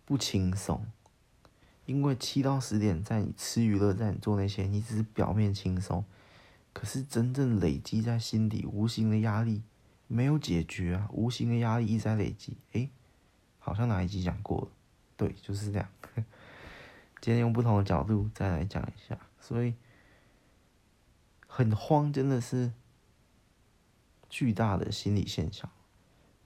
[0.04, 0.87] 不轻松，
[1.87, 6.04] 因为七到十点在你吃娱乐，在你做那些，你只是表面轻松。
[6.74, 9.62] 可是真正累积在心底无形的压力
[10.06, 12.58] 没有解决啊，无形的压力一直在累积。
[12.72, 12.90] 诶，
[13.58, 14.68] 好像哪一集讲过了？
[15.16, 15.88] 对，就是这样。
[17.20, 19.74] 今天用不同的角度再来讲一下，所以
[21.46, 22.70] 很慌，真的是
[24.28, 25.70] 巨大的心理现象。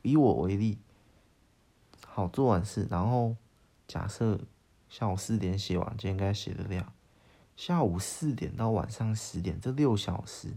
[0.03, 0.79] 以我为例，
[2.07, 3.35] 好，做完事，然后
[3.89, 4.39] 假设
[4.89, 6.93] 下午四点写完今天该写的量。
[7.57, 10.57] 下午四点到晚上十点这六小时，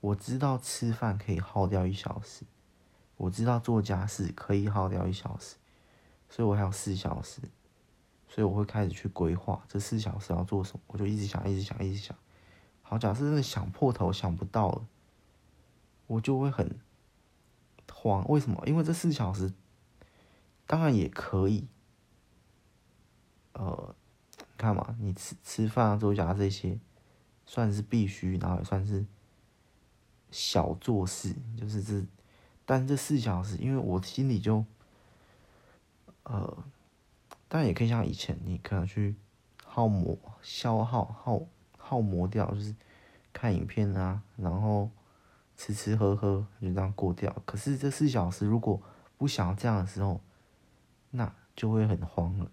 [0.00, 2.46] 我知道吃饭可以耗掉一小时，
[3.18, 5.56] 我知道做家事可以耗掉一小时，
[6.30, 7.42] 所以我还有四小时，
[8.28, 12.16] 所以我会开始去规划这四小时要做什么，我就一直想，一直想，一直想。
[12.82, 14.86] 好，假设真的想破头想不到了，
[16.06, 16.78] 我就会很
[17.92, 18.24] 慌。
[18.28, 18.62] 为什么？
[18.66, 19.52] 因为这四小时
[20.66, 21.66] 当然也可以，
[23.52, 23.94] 呃。
[24.58, 26.78] 看嘛，你吃吃饭啊、做家这些，
[27.44, 29.04] 算是必须，然后也算是
[30.30, 32.02] 小做事，就是这。
[32.64, 34.64] 但这四小时，因为我心里就，
[36.22, 36.64] 呃，
[37.48, 39.14] 当然也可以像以前，你可能去
[39.64, 41.40] 耗磨、消耗、耗
[41.78, 42.74] 耗磨掉，就是
[43.32, 44.90] 看影片啊，然后
[45.56, 47.34] 吃吃喝喝，就这样过掉。
[47.44, 48.82] 可是这四小时如果
[49.16, 50.20] 不想要这样的时候，
[51.10, 52.50] 那就会很慌了。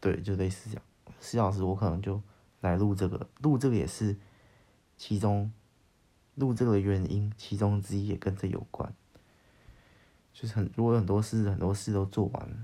[0.00, 0.82] 对，就类似这样，
[1.20, 2.20] 四小时我可能就
[2.60, 4.16] 来录这个，录这个也是
[4.96, 5.52] 其中
[6.34, 8.92] 录这个的原因，其中之一也跟这有关。
[10.32, 12.56] 就是很，如果很多事很多事都做完了，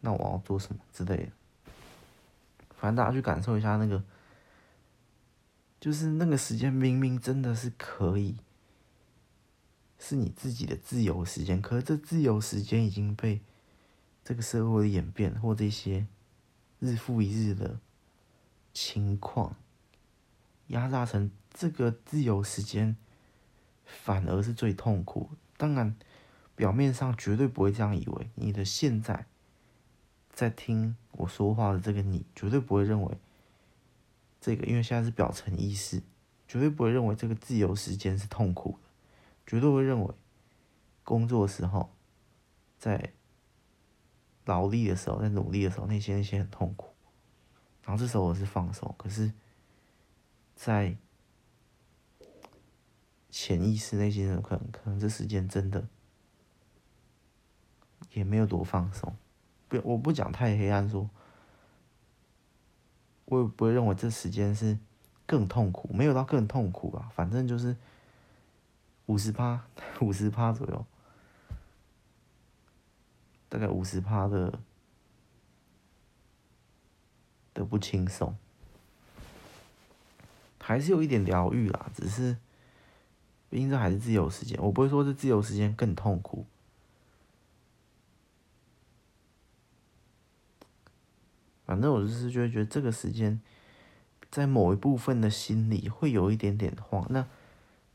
[0.00, 1.28] 那我要做什么之类的。
[2.76, 4.04] 反正大家去感受一下那个，
[5.80, 8.36] 就是那个时间明明真的是可以，
[9.98, 13.40] 是你自己的自由时间，可是这自由时间已经被
[14.22, 16.06] 这个社会的演变或这些
[16.78, 17.80] 日复一日的
[18.74, 19.56] 情况
[20.66, 22.96] 压榨成这个自由时间，
[23.86, 25.30] 反而是最痛苦。
[25.56, 25.96] 当然。
[26.56, 29.26] 表面上绝对不会这样以为，你的现在
[30.32, 33.18] 在听我说话的这个你，绝对不会认为
[34.40, 36.02] 这个，因为现在是表层意识，
[36.46, 38.88] 绝对不会认为这个自由时间是痛苦的，
[39.46, 40.14] 绝对会认为
[41.02, 41.92] 工作时候，
[42.78, 43.12] 在
[44.44, 46.94] 劳力的时候，在努力的时候，那些那些很痛苦，
[47.82, 49.32] 然后这时候我是放松，可是，
[50.54, 50.96] 在
[53.30, 55.88] 潜意识那些人可能可能这时间真的。
[58.14, 59.14] 也没有多放松，
[59.68, 61.10] 不，我不讲太黑暗说，
[63.24, 64.78] 我也不会认为这时间是
[65.26, 67.76] 更痛苦，没有到更痛苦吧，反正就是
[69.06, 69.64] 五十趴，
[70.00, 70.86] 五十趴左右，
[73.48, 74.60] 大概五十趴的
[77.52, 78.36] 的不轻松，
[80.60, 82.36] 还是有一点疗愈啦，只是
[83.50, 86.46] 毕竟这还是自由时间，我不会说这自由时间更痛苦。
[91.66, 93.40] 反正我就是就会觉得这个时间，
[94.30, 97.06] 在某一部分的心里会有一点点慌。
[97.10, 97.26] 那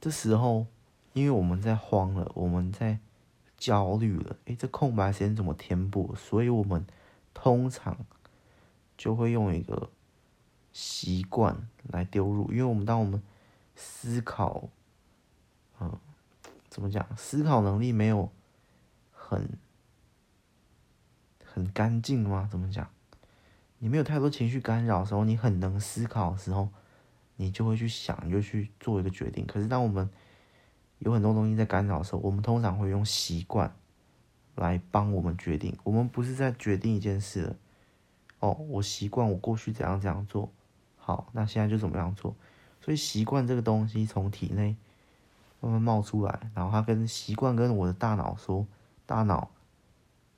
[0.02, 0.66] 这时候，
[1.14, 3.00] 因为我们在慌了，我们在
[3.58, 6.16] 焦虑了，诶，这空白时间怎么填补？
[6.16, 6.86] 所以我们
[7.34, 8.06] 通常
[8.98, 9.90] 就会用一个
[10.72, 12.52] 习惯来丢入。
[12.52, 13.22] 因为我们当我们
[13.76, 14.70] 思考，
[15.80, 16.00] 嗯，
[16.70, 17.06] 怎么讲？
[17.18, 18.32] 思考能力没有
[19.12, 19.60] 很
[21.44, 22.48] 很干净吗？
[22.50, 22.90] 怎么讲？
[23.80, 26.70] 你没有太多情绪干扰的时候，你很能思考的时候，
[27.38, 29.46] 你就会去想，就去做一个决定。
[29.46, 30.10] 可是当我们
[31.00, 33.74] 有很多东西在干扰的时候，我们通常会用习惯
[34.56, 35.78] 来帮我们决定。
[35.84, 37.56] 我们不是在决定一件事。
[38.40, 40.50] 哦，我习惯我过去怎样怎样做，
[40.96, 42.36] 好，那现在就怎么样做。
[42.82, 44.78] 所以习惯这个东西从体内
[45.60, 48.66] 慢慢冒出来，然后它跟习惯跟我的大脑说
[49.06, 49.52] ：“大脑，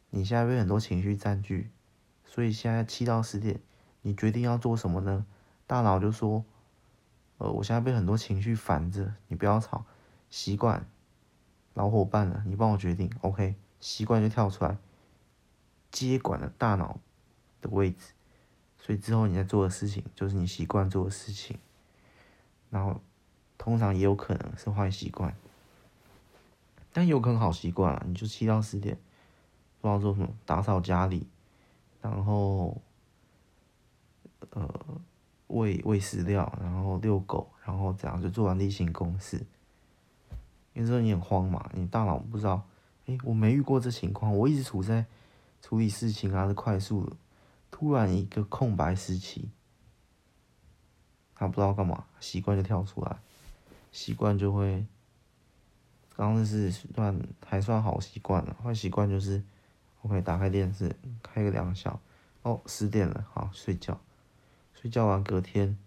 [0.10, 1.70] 你现在被很多情绪占据。”
[2.34, 3.60] 所以现在七到十点，
[4.04, 5.26] 你决定要做什么呢？
[5.68, 6.46] 大脑就说
[7.40, 9.84] ：“呃，我现在被很多情绪烦着，你不要吵。
[10.30, 10.88] 习惯，
[11.74, 13.12] 老伙伴了，你帮我决定。
[13.20, 14.78] OK，习惯就跳出来，
[15.92, 17.02] 接管了大脑
[17.60, 18.14] 的位置。
[18.78, 21.60] 所以之后你在做的事情，就是你习惯做的事情。
[22.70, 23.02] 然后，
[23.58, 25.36] 通常也有可能是坏习惯，
[26.94, 28.02] 但有可能好习惯啊。
[28.08, 28.98] 你就七到十点，
[29.82, 31.28] 不知道做什么，打扫家里。”
[32.02, 32.82] 然后，
[34.50, 34.68] 呃，
[35.48, 39.46] 喂喂饲料，然后遛狗，然后这样就做完例行公事。
[40.74, 42.66] 因为说你很慌嘛，你大脑不知道，
[43.06, 45.06] 诶，我没遇过这情况，我一直处在
[45.62, 47.16] 处理事情啊，是快速的，
[47.70, 49.50] 突然一个空白时期，
[51.36, 53.18] 他不知道干嘛，习惯就跳出来，
[53.92, 54.86] 习惯就会，
[56.16, 59.44] 刚刚是算还算好习惯了，坏习惯就是。
[60.02, 62.00] 我可以打开电视，开个两小，
[62.42, 64.00] 哦，十点了，好睡觉。
[64.74, 65.78] 睡觉完隔天，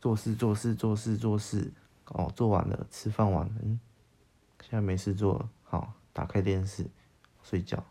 [0.00, 1.72] 做事做事做事做事，
[2.06, 3.80] 哦，做完了，吃饭完了，嗯，
[4.60, 6.86] 现在没事做了，好，打开电视，
[7.42, 7.84] 睡觉。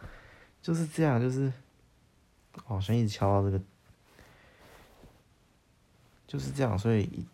[0.62, 1.52] 就是这样，就是，
[2.64, 3.62] 好像一直敲到这个，
[6.26, 7.26] 就是这样，所以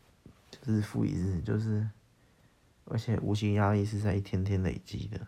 [0.50, 1.88] 就是日复一日，就是，
[2.86, 5.24] 而且无形压力是在一天天累积的。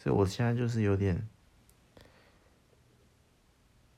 [0.00, 1.28] 所以我现在就是有点，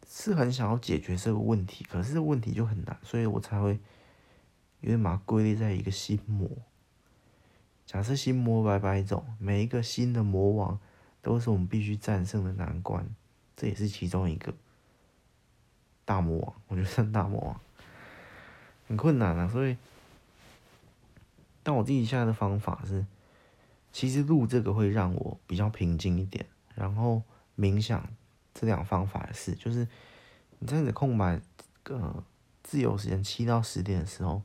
[0.09, 3.79] 是很想要解决这个问题，可是问题就很难，所以我才会
[4.81, 6.49] 有点把它归类在一个心魔。
[7.85, 10.81] 假设心魔百百种，每一个新的魔王
[11.21, 13.07] 都是我们必须战胜的难关，
[13.55, 14.55] 这也是其中一个
[16.07, 16.55] 大魔王。
[16.69, 17.61] 我觉得算大魔王，
[18.89, 19.47] 很困难啊。
[19.47, 19.77] 所以，
[21.63, 23.05] 但我自己现在的方法是。
[23.93, 27.23] 其实录这个会让我比较平静一点，然后
[27.57, 28.09] 冥想
[28.55, 29.87] 这两方法也是，就是
[30.59, 31.41] 你在你的空白
[31.85, 32.25] 呃
[32.63, 34.43] 自由时间七到十点的时候，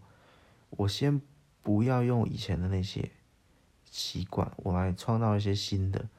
[0.71, 1.21] 我先
[1.61, 3.11] 不要用以前的那些
[3.89, 6.09] 习惯，我来创造一些新的。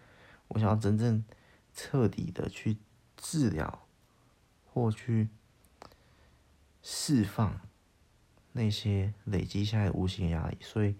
[0.49, 1.25] 我想要真正
[1.75, 2.77] 彻底的去
[3.17, 3.87] 治疗，
[4.73, 5.29] 或去
[6.83, 7.61] 释放
[8.53, 10.95] 那些累积下来的无形压力，所以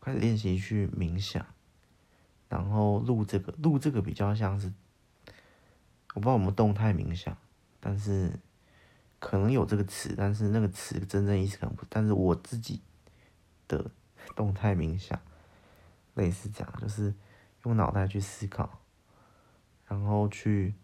[0.00, 1.44] 开始练习去冥想，
[2.48, 4.72] 然后录这个，录这个比较像是，
[6.14, 7.36] 我不知道有没有动态冥想，
[7.78, 8.32] 但是
[9.18, 12.80] 可能有这个词，但是那个词真正意思可能不，但是我自己
[13.68, 13.90] 的
[14.34, 15.20] 动态冥想
[16.14, 17.14] 类似这样，就是
[17.64, 18.80] 用脑袋去思考，
[19.86, 20.74] 然后去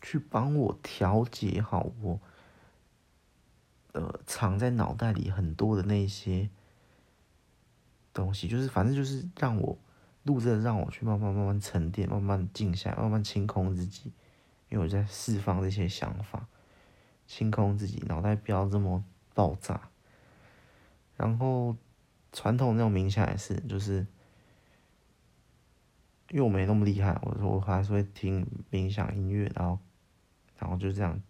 [0.00, 2.20] 去帮我调节好我。
[3.92, 6.48] 呃，藏在脑袋里很多的那些
[8.12, 9.78] 东西，就是反正就是让我
[10.24, 14.12] 录着，让我去慢慢慢慢沉淀，慢慢静下来，慢慢清空自己，
[14.68, 16.46] 因为我在释放这些想法，
[17.26, 19.88] 清空自己，脑袋不要这么爆炸。
[21.16, 21.76] 然后
[22.32, 24.06] 传统那种冥想也是，就是
[26.30, 29.78] 因为我没那么厉害，我说我还是会听冥想音乐，然后
[30.58, 31.20] 然后就这样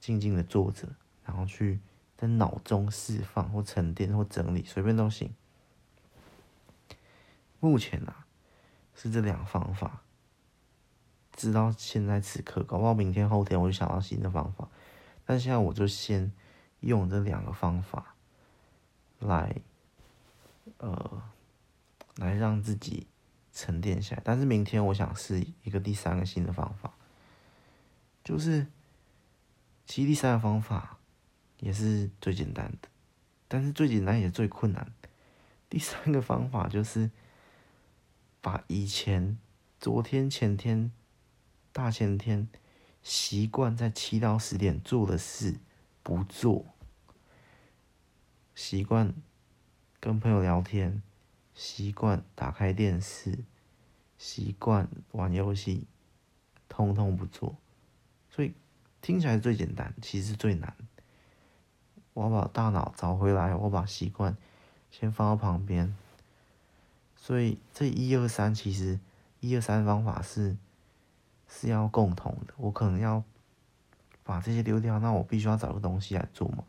[0.00, 0.88] 静静的坐着。
[1.24, 1.80] 然后去
[2.16, 5.34] 在脑中释放或沉淀或整理，随便都行。
[7.60, 8.26] 目前啊，
[8.94, 10.02] 是这两个方法。
[11.34, 14.68] 直到现在此刻，搞不好明天后天我就想到新的方法。
[15.24, 16.32] 但现在我就先
[16.80, 18.14] 用这两个方法
[19.18, 19.54] 来，
[20.78, 21.22] 呃，
[22.16, 23.06] 来让自己
[23.52, 24.22] 沉淀下来。
[24.24, 26.94] 但是明天我想试一个第三个新的方法，
[28.24, 28.66] 就是
[29.84, 30.98] 其实第三个方法。
[31.58, 32.88] 也是最简单的，
[33.48, 34.92] 但是最简单也是最困难。
[35.70, 37.10] 第三个方法就是
[38.46, 39.36] 把以前、
[39.80, 40.92] 昨天、前天、
[41.72, 42.46] 大前天
[43.02, 45.58] 习惯在七到十点做的事
[46.04, 46.64] 不做，
[48.54, 49.12] 习惯
[49.98, 51.02] 跟朋友聊天，
[51.54, 53.36] 习惯打开电视，
[54.16, 55.88] 习惯玩游戏，
[56.68, 57.56] 通通不做。
[58.30, 58.54] 所以
[59.00, 60.72] 听起来最简单，其实最难。
[62.12, 64.36] 我把大脑找回来，我把习惯
[64.92, 65.92] 先放到旁边。
[67.26, 69.00] 所以这一二三，其实
[69.40, 70.56] 一二三方法是
[71.48, 72.54] 是要共同的。
[72.56, 73.24] 我可能要
[74.22, 76.62] 把这些丢掉，那我必须要找个东西来做嘛。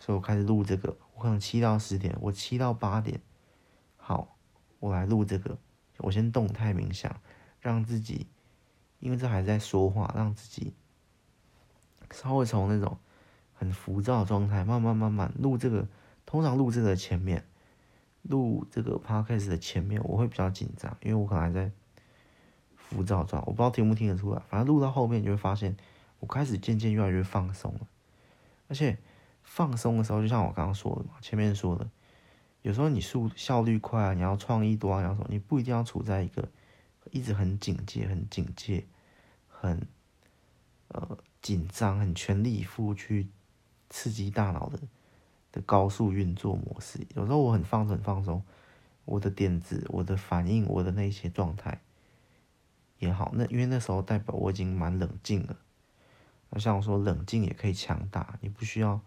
[0.00, 0.96] 所以我开始录这个。
[1.14, 3.20] 我可能七到十点，我七到八点，
[3.96, 4.36] 好，
[4.80, 5.56] 我来录这个。
[5.98, 7.20] 我先动态冥想，
[7.60, 8.26] 让自己，
[8.98, 10.74] 因为这还在说话，让自己
[12.10, 12.98] 稍微从那种。
[13.52, 15.86] 很浮躁的状态，慢慢慢慢录这个，
[16.26, 17.44] 通常录这个前面，
[18.22, 21.70] 录这个 podcast 的前面，我会比较紧张，因为我可能还在
[22.74, 24.42] 浮躁状，我不知道听不听得出来。
[24.48, 25.76] 反正录到后面，你就会发现，
[26.18, 27.80] 我开始渐渐越来越放松了。
[28.68, 28.98] 而且
[29.42, 31.90] 放松的时候，就像我刚刚说的嘛，前面说的，
[32.62, 36.48] 有时候你速效率快啊，你要创意多啊，然后你不一定要处在一个
[37.10, 38.86] 一直很警戒、很警戒、
[39.48, 39.86] 很
[40.88, 43.28] 呃紧张、很全力以赴去。
[43.92, 44.78] 刺激大脑的
[45.52, 48.42] 的高速运作模式，有时候我很放松，很放松，
[49.04, 51.80] 我的点子、我的反应、我的那些状态
[52.98, 53.32] 也好。
[53.34, 55.56] 那因为那时候代表我已经蛮冷静了。
[56.50, 59.00] 那像我说，冷静也可以强大，你不需要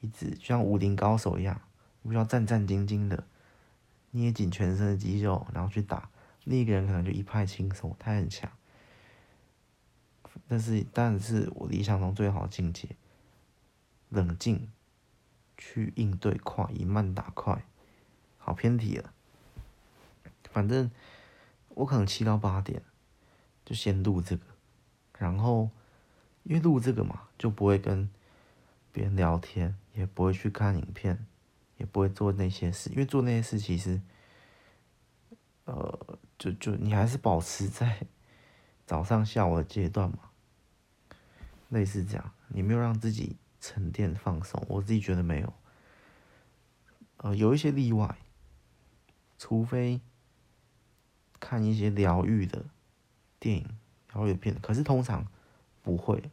[0.00, 1.60] 一直就像武林高手一样，
[2.02, 3.24] 不需要战战兢兢的
[4.10, 6.10] 捏紧全身的肌肉，然后去打。
[6.44, 8.50] 另一个人可能就一派轻松，他很强。
[10.46, 12.88] 但是，但是我理想中最好的境界。
[14.10, 14.70] 冷静，
[15.66, 17.64] 去应对快，以慢打快，
[18.38, 19.12] 好偏题了。
[20.44, 20.88] 反正
[21.70, 22.80] 我可能七到八点
[23.64, 24.44] 就先录这个，
[25.18, 25.70] 然后
[26.44, 28.08] 因为录这个嘛，就不会跟
[28.92, 31.26] 别人聊天，也不会去看影片，
[31.78, 32.88] 也不会做那些事。
[32.90, 34.00] 因为做那些事其实，
[35.64, 38.06] 呃，就就你还是保持在
[38.86, 40.30] 早上下午的阶段嘛，
[41.70, 43.36] 类似这样，你没有让自己。
[43.66, 45.52] 沉淀放松，我自己觉得没有，
[47.16, 48.16] 呃，有一些例外，
[49.36, 50.00] 除非
[51.40, 52.66] 看一些疗愈的
[53.40, 53.68] 电影、
[54.12, 55.26] 疗愈的片，可是通常
[55.82, 56.30] 不会。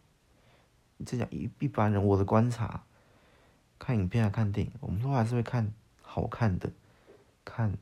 [1.04, 2.84] 这讲一一般人，我的观察，
[3.80, 5.74] 看影片啊，看电影，我们都还是会看
[6.04, 6.72] 好看的，
[7.44, 7.76] 看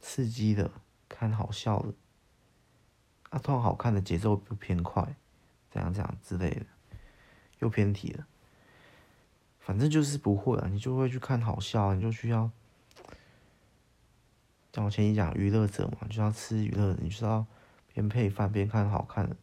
[0.00, 0.70] 刺激的，
[1.08, 1.92] 看好笑的，
[3.30, 5.16] 啊，通常好看的节奏又偏快，
[5.72, 6.66] 这样这样之类的，
[7.58, 8.24] 又偏题了。
[9.66, 12.50] 反正就是不会啊，你就会去看好笑，你就需要
[14.74, 17.46] 像我前一讲娱乐者嘛，就要吃娱乐，你就要
[17.94, 19.34] 边配饭边看好看的，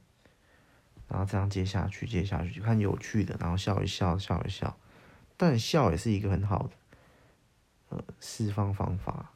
[1.08, 4.78] 然后这样接下去接下去就看有趣的，然后笑一笑笑一笑，
[5.38, 6.74] 但笑也是一个很好的
[7.90, 9.32] 呃释放方法，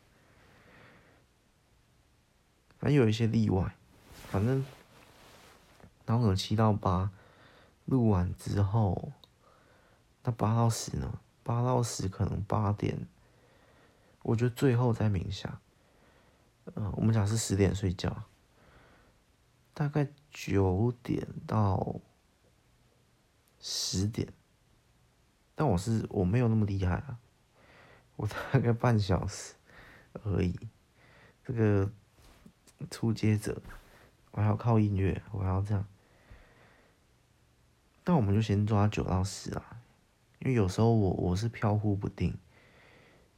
[2.80, 3.74] 还有一些例外，
[4.30, 4.64] 反正
[6.06, 7.10] 然后七到八
[7.86, 9.12] 录完之后。
[10.26, 11.20] 那八到十呢？
[11.44, 13.08] 八到十可能八点，
[14.24, 15.62] 我觉得最后再冥想。
[16.74, 18.24] 嗯、我们讲是十点睡觉，
[19.76, 22.02] 大概九点到
[23.60, 24.34] 十点。
[25.54, 27.20] 但我是我没有那么厉害啊，
[28.16, 29.54] 我大概半小时
[30.24, 30.58] 而已。
[31.44, 31.92] 这个
[32.90, 33.62] 初阶者，
[34.32, 35.86] 我还要靠音乐，我还要这样。
[38.06, 39.75] 那我们就先抓九到十啊，
[40.46, 42.38] 因为有时候我我是飘忽不定，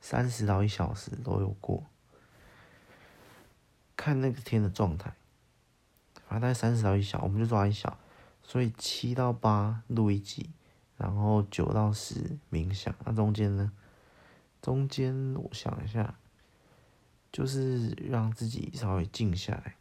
[0.01, 1.85] 三十到一小时都有过，
[3.95, 5.13] 看那个天的状态。
[6.27, 7.97] 反正大概三十到一小，我们就抓一小，
[8.43, 10.49] 所以七到八录一集，
[10.97, 12.93] 然后九到十冥想。
[13.05, 13.71] 那中间呢？
[14.61, 16.19] 中间我想一下，
[17.31, 19.77] 就是让自己稍微静下来。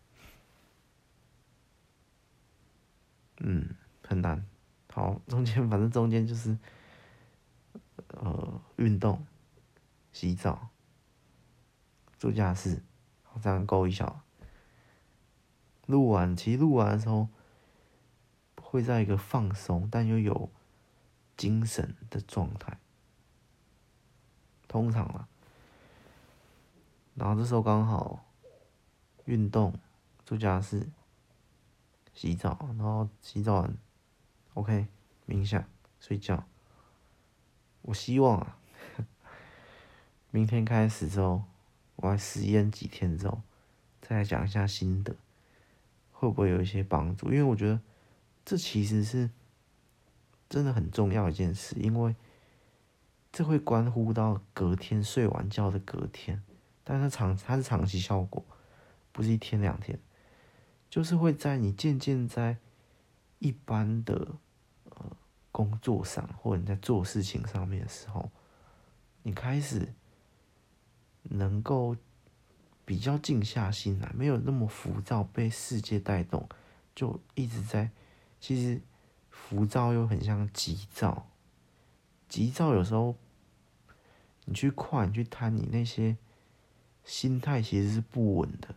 [3.39, 3.75] 嗯，
[4.07, 4.47] 很难。
[4.93, 6.57] 好，中间反正中间就是，
[8.09, 9.27] 呃，运动、
[10.13, 10.69] 洗澡、
[12.19, 12.83] 做家事，
[13.23, 14.21] 好，这样够一小。
[15.87, 17.29] 录完，其实录完的时候，
[18.61, 20.51] 会在一个放松但又有
[21.37, 22.79] 精神的状态。
[24.67, 25.29] 通常啊，
[27.15, 28.25] 然后这时候刚好
[29.27, 29.79] 运动、
[30.25, 30.91] 做家事、
[32.13, 33.77] 洗澡，然后洗澡完。
[34.55, 34.89] OK，
[35.27, 35.65] 冥想、
[36.01, 36.45] 睡觉。
[37.87, 38.59] 我希望啊，
[40.33, 41.45] 明天开始之后，
[41.95, 43.41] 我来实验几天之后，
[44.03, 45.15] 再来讲一下心得，
[46.11, 47.27] 会不会有一些帮助？
[47.31, 47.81] 因为我觉得
[48.45, 49.31] 这其实是
[50.49, 52.17] 真的很重要一件事，因为
[53.31, 56.43] 这会关乎到隔天睡完觉的隔天，
[56.83, 58.45] 但是长它是长期效果，
[59.13, 60.01] 不是一天两天，
[60.91, 62.57] 就是会在你渐渐在
[63.39, 64.39] 一般的。
[65.57, 68.31] 工作上，或者你在做事情上面的时候，
[69.23, 69.95] 你开始
[71.23, 71.97] 能够
[72.85, 76.47] 比较静下心来，没有那么浮躁，被世界带动，
[76.95, 77.91] 就一直在。
[78.39, 78.83] 其实
[79.31, 81.27] 浮躁又很像急躁，
[82.29, 83.15] 急躁有时候
[84.45, 86.19] 你去快，你去贪，你那些
[87.03, 88.75] 心态其实是不稳的。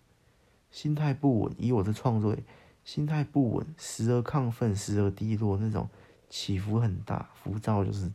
[0.71, 2.37] 心态不稳，以我的创作，
[2.85, 5.89] 心态不稳，时而亢奋，时而低落那种。
[6.29, 8.11] 起伏很大，浮躁就是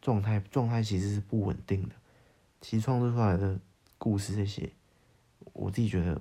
[0.00, 1.96] 状态，状态其实是不稳定的。
[2.60, 3.58] 其实创作出来的
[3.98, 4.72] 故事这些，
[5.52, 6.20] 我自己觉得，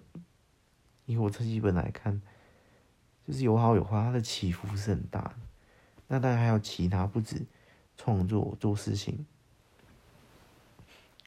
[1.05, 2.19] 以我这基本来看，
[3.27, 5.35] 就是有好有坏，它的起伏是很大的。
[6.07, 7.45] 那当然还有其他，不止
[7.95, 9.25] 创作做事情，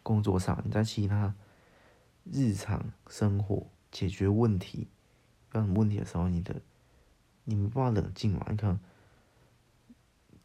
[0.02, 1.34] 工作上你在其他
[2.24, 4.88] 日常生活解决问题，
[5.52, 6.60] 有什么问题的时候，你的
[7.44, 8.44] 你没办法冷静嘛？
[8.50, 8.78] 你可能。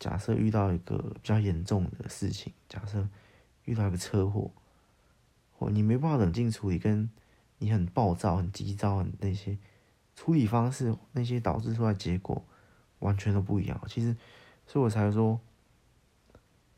[0.06, 3.10] 假设遇到一个比较严重的事情，假设
[3.64, 4.52] 遇到一个车祸，
[5.52, 7.10] 或你没办法冷静处理，跟
[7.58, 9.58] 你很暴躁、很急躁的那些
[10.16, 12.46] 处理方式，那些导致出来结果
[13.00, 13.82] 完全都不一样。
[13.88, 14.16] 其实，
[14.68, 15.40] 所以我才说，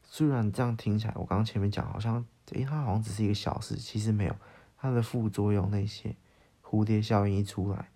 [0.03, 4.34] 虽然这样听起来，我刚刚前面讲好像，诶，它好像只是一个小事，其实没有，
[4.78, 6.15] 它的副作用那些
[6.63, 7.89] 蝴蝶效应一出来，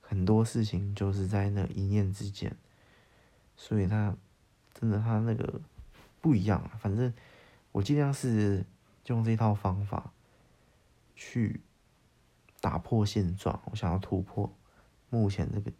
[0.00, 2.56] 很多事情就是在那一念之间，
[3.56, 4.16] 所以它。
[4.84, 5.60] 真的，他那个
[6.20, 6.76] 不一样啊。
[6.78, 7.12] 反正
[7.72, 8.66] 我尽量是
[9.06, 10.12] 用这套方法
[11.16, 11.62] 去
[12.60, 13.62] 打破现状。
[13.70, 14.54] 我想要突破
[15.08, 15.72] 目前这个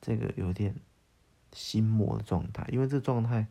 [0.00, 0.74] 这个有点
[1.52, 3.46] 心魔的状态，因为这状态，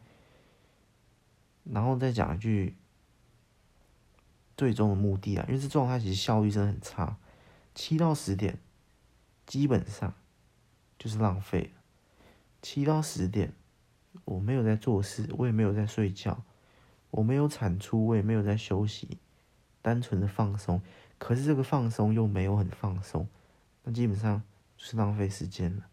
[1.64, 2.76] 然后再讲一句
[4.58, 7.18] 最终的目的啊，因为这状态其实效率真的很差，
[7.74, 8.60] 七到十点
[9.46, 10.14] 基本上
[11.00, 11.82] 就是浪费了，
[12.62, 13.54] 七到十点。
[14.26, 16.44] 我没有在做事，我也没有在睡觉，
[17.12, 19.18] 我没有产出，我也没有在休息，
[19.82, 20.82] 单纯的放松。
[21.18, 23.28] 可是这个放松又没有很放松，
[23.84, 24.42] 那基本上
[24.78, 25.88] 是浪费时间了。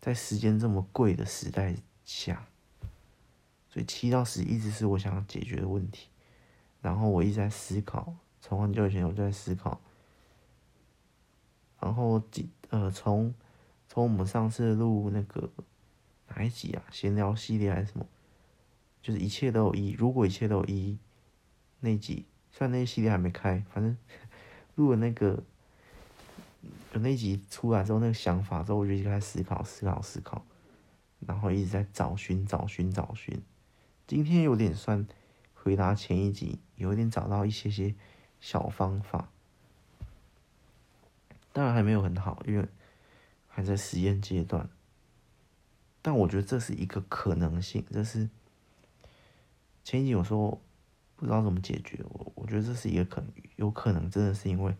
[0.00, 2.46] 在时间这么贵的时代下，
[3.68, 6.08] 所以七到十一直是我想要解决的问题。
[6.82, 9.80] 然后我一直在思考，从很久以前我就在思考。
[11.80, 13.32] 然后几呃，从
[13.88, 15.48] 从我们上次录那个。
[16.34, 16.82] 哪一集啊？
[16.90, 18.06] 闲聊系列还是什么？
[19.02, 19.96] 就是一切都有意义。
[19.98, 20.98] 如果一切都有意义，
[21.80, 23.96] 那集虽然那系列还没开，反正
[24.74, 25.42] 录了那个
[26.92, 30.44] 有那一集出来之后，那个想法之后，我就一直在思考、思考、思考，
[31.20, 33.40] 然后一直在找寻、找寻、找寻。
[34.06, 35.06] 今天有点算
[35.54, 37.94] 回答前一集，有点找到一些些
[38.40, 39.28] 小方法，
[41.52, 42.66] 当然还没有很好，因为
[43.48, 44.68] 还在实验阶段。
[46.06, 48.28] 但我觉得这是一个可能性，这是
[49.82, 50.60] 前一集我说
[51.16, 54.76] 不知道怎么解决，我我觉得这是一个可能，有可能真的是因为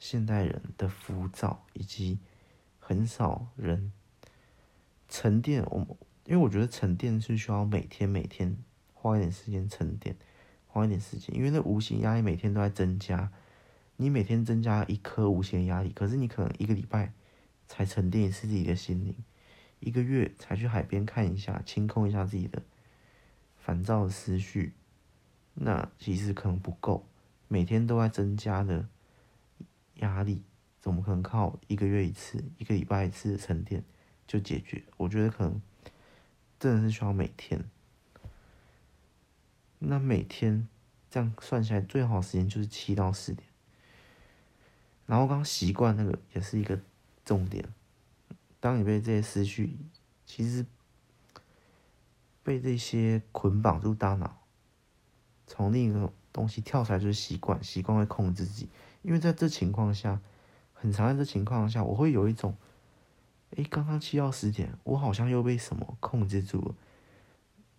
[0.00, 2.18] 现代人的浮躁以及
[2.80, 3.92] 很少人
[5.08, 5.64] 沉淀。
[5.66, 8.56] 我因为我觉得沉淀是需要每天每天
[8.94, 10.16] 花一点时间沉淀，
[10.66, 13.30] 花一点时间，因为那无形压力每天都在增加。
[13.96, 17.12] 你每天增加一颗无形压力，可是你可能一个礼拜
[17.68, 19.14] 才沉淀一次自己的心灵，
[19.84, 22.62] 一个月才去海边看一下，清空一下自己的
[23.58, 24.72] 烦躁的思绪，
[25.52, 27.06] 那其实可能不够。
[27.48, 28.88] 每天都在增加的
[29.96, 30.42] 压力，
[30.80, 33.84] 怎么可能靠一个月一次、一个礼拜一次的沉淀
[34.26, 34.82] 就解决？
[34.96, 35.60] 我觉得可能
[36.58, 37.62] 真的是需要每天。
[39.80, 40.66] 那每天
[41.10, 43.46] 这样算下来，最好的时间就是七到十点。
[45.04, 46.80] 然后刚刚习惯那个也是一个
[47.22, 47.68] 重点。
[48.64, 49.76] 当你被这些思绪，
[50.24, 50.64] 其实
[52.42, 54.38] 被这些捆绑住大脑，
[55.46, 58.70] 从另一个东西跳出来就是习惯，习惯会控制自己。
[59.02, 60.18] 因为在这情况下，
[60.72, 62.56] 很常在这情况下，我会有一种，
[63.54, 66.74] 哎，刚刚七到十点，我好像又被什么控制住了。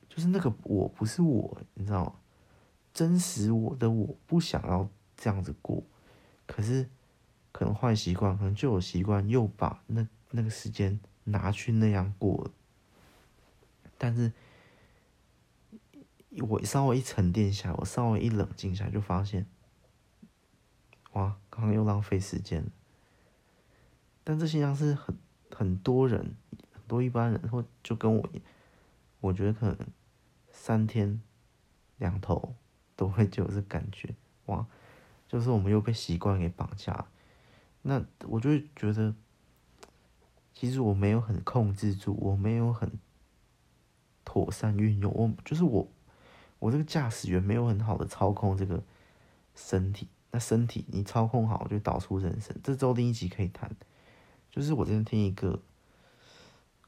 [0.08, 2.14] 就是那个我不是我，你知道吗？
[2.94, 5.82] 真实我的我不想要这样子过，
[6.46, 6.88] 可是。
[7.52, 10.06] 可能坏习惯，可能旧习惯又把那
[10.36, 12.52] 那个时间拿去那样过。
[13.98, 14.34] 但是，
[16.42, 19.46] 我稍微一沉淀下，我稍微一冷静下来，就发现，
[21.14, 22.66] 哇，刚刚又浪费时间。
[24.24, 25.18] 但这现象是很
[25.50, 26.36] 很多人，
[26.74, 28.30] 很多一般人，或就跟我，
[29.22, 29.78] 我觉得可能
[30.52, 31.22] 三天
[31.98, 32.56] 两头
[32.96, 34.14] 都会就有这感觉，
[34.48, 34.68] 哇，
[35.28, 37.08] 就是我们又被习惯给绑架。
[37.84, 39.16] 那我就会觉得，
[40.56, 42.92] 其实我没有很控制住，我没有很
[44.24, 45.88] 妥善运用，我就是我，
[46.58, 48.82] 我这个驾驶员没有很好的操控这个
[49.54, 50.08] 身体。
[50.32, 52.56] 那身体你操控好，就导出人生。
[52.64, 53.70] 这周另一集可以谈，
[54.50, 55.62] 就是我之前听一个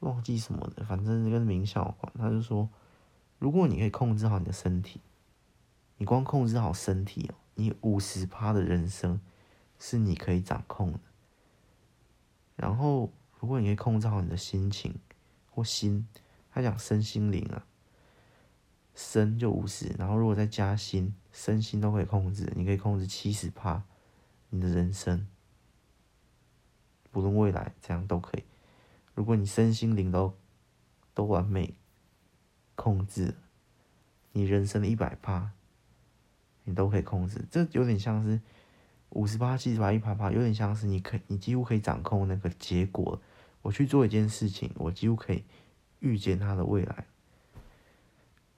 [0.00, 2.12] 忘记什么的，反正跟冥想有关。
[2.18, 2.68] 他就说，
[3.38, 5.00] 如果你可以控制好你的身体，
[5.98, 9.20] 你光控制好身体哦，你五十趴的人生。
[9.80, 10.98] 是你可以掌控的。
[12.56, 14.94] 然后，如果你可以控制好你的心情
[15.50, 16.06] 或心，
[16.50, 17.66] 他讲身心灵啊，
[18.94, 23.82] 身就五十，然后如果再加心，身心都可以控制，你可以控制七十趴，
[24.50, 25.26] 你的人生，
[27.10, 28.44] 不论未来这样都可以。
[29.14, 30.34] 如果你身心灵都
[31.14, 31.74] 都完美
[32.74, 33.34] 控制，
[34.32, 35.52] 你人生的一百趴，
[36.64, 37.44] 你都可以控制。
[37.50, 38.40] 这有点像是。
[39.12, 43.18] 五十八、七十八、一百趴，有点像是你可，你几乎可以掌控那个结果。
[43.68, 45.44] 我去做一件事情，我几乎可以
[46.00, 47.04] 预见它的未来。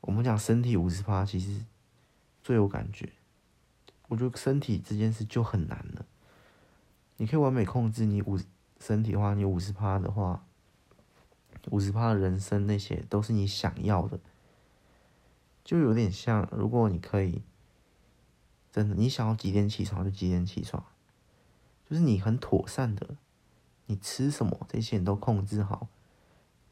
[0.02, 1.64] 我们讲身体五十趴，其实
[2.44, 3.10] 最有感觉。
[4.06, 6.06] 我觉得身体这件事就很难了。
[7.16, 8.38] 你可以完美控制你五
[8.78, 10.46] 身体的话，你五十趴的话，
[11.70, 14.20] 五十趴的人生那些都是你想要的，
[15.64, 17.42] 就有点像，如果你可以。
[18.70, 20.84] 真的，你想要几点起床就几点起床，
[21.88, 23.16] 就是你很妥善的，
[23.90, 25.88] 你吃什么这些你都控制好，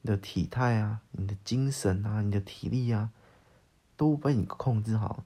[0.02, 3.10] 你的体态啊，你的精神啊，你的体力啊，
[3.96, 5.24] 都被你控制好。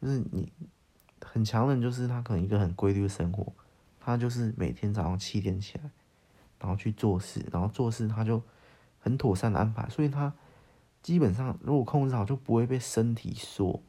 [0.00, 0.50] 就是你
[1.20, 3.52] 很强的人，就是他可能一个很规律的生活，
[4.00, 5.90] 他就是每天早上七点起来，
[6.58, 8.42] 然后去做事，然后做事他就
[8.98, 10.32] 很妥善的安排，所以他
[11.02, 13.82] 基本上如果控制好，就不会被身体所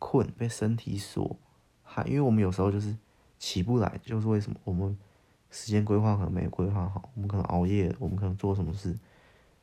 [0.00, 1.36] 困，被身体所
[1.84, 2.02] 害。
[2.08, 2.96] 因为我们有时候就是
[3.38, 4.98] 起不来，就是为什么我们
[5.52, 8.98] 时间规划可能没规划好，我们可能熬夜，我们可能做什么事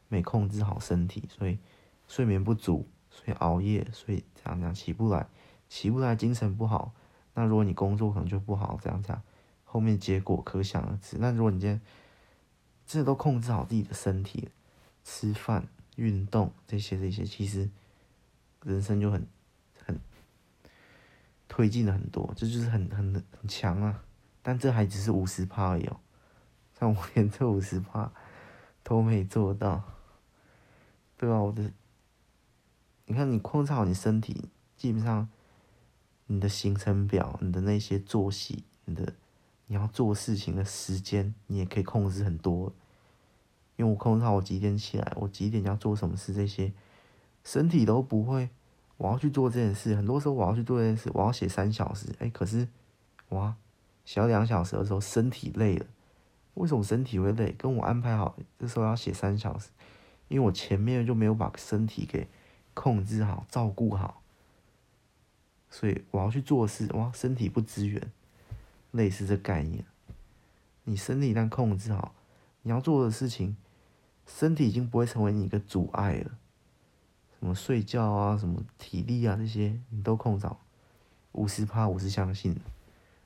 [0.08, 1.60] 没控制好身体，所以
[2.08, 5.28] 睡眠不足，所以熬夜，所以这样这样起不来，
[5.68, 6.94] 起不来精神不好。
[7.34, 9.22] 那如果你工作可能就不好，这样这样，
[9.66, 11.18] 后面结果可想而知。
[11.20, 11.82] 那如果你今天
[12.88, 14.48] 这都控制好自己的身体，
[15.04, 15.68] 吃饭、
[15.98, 17.70] 运动这些这些，其实
[18.64, 19.28] 人生就很。
[21.52, 24.04] 推进了很多，这就是很很很强啊！
[24.42, 26.00] 但这还只是五十趴而已哦，
[26.80, 28.12] 像我连这五十趴
[28.84, 29.84] 都没做到，
[31.18, 31.40] 对吧？
[31.42, 31.72] 我的，
[33.06, 35.30] 你看你控制好你身体，基本上
[36.28, 39.14] 你的行程表、你的那些作息、你的
[39.68, 42.74] 你要做事情的时间，你也可以控制很多。
[43.76, 46.74] 因为我控制好我几点起来，我几点要做什么事，这些
[47.44, 48.50] 身体都不会。
[48.98, 52.68] 我要去做这件事，很多时候我要去做这件事，我要写三小时，哎，可是，
[53.30, 53.56] 哇，
[54.10, 55.86] 写两小时的时候身体累了，
[56.56, 57.52] 为什么身体会累？
[57.52, 59.70] 跟我安排好这时候要写三小时，
[60.30, 62.28] 因为我前面就没有把身体给
[62.74, 64.24] 控制好、照顾好，
[65.70, 68.12] 所以我要去做事，哇，身体不支援，
[68.90, 69.86] 类似这概念。
[70.86, 72.16] 你身体一旦控制好，
[72.64, 73.56] 你要做的事情，
[74.26, 76.32] 身体已经不会成为你一个阻碍了。
[77.40, 80.60] 什么睡觉啊，什么体力啊，这些你都控制好，
[81.34, 82.62] 五十趴我是相信的。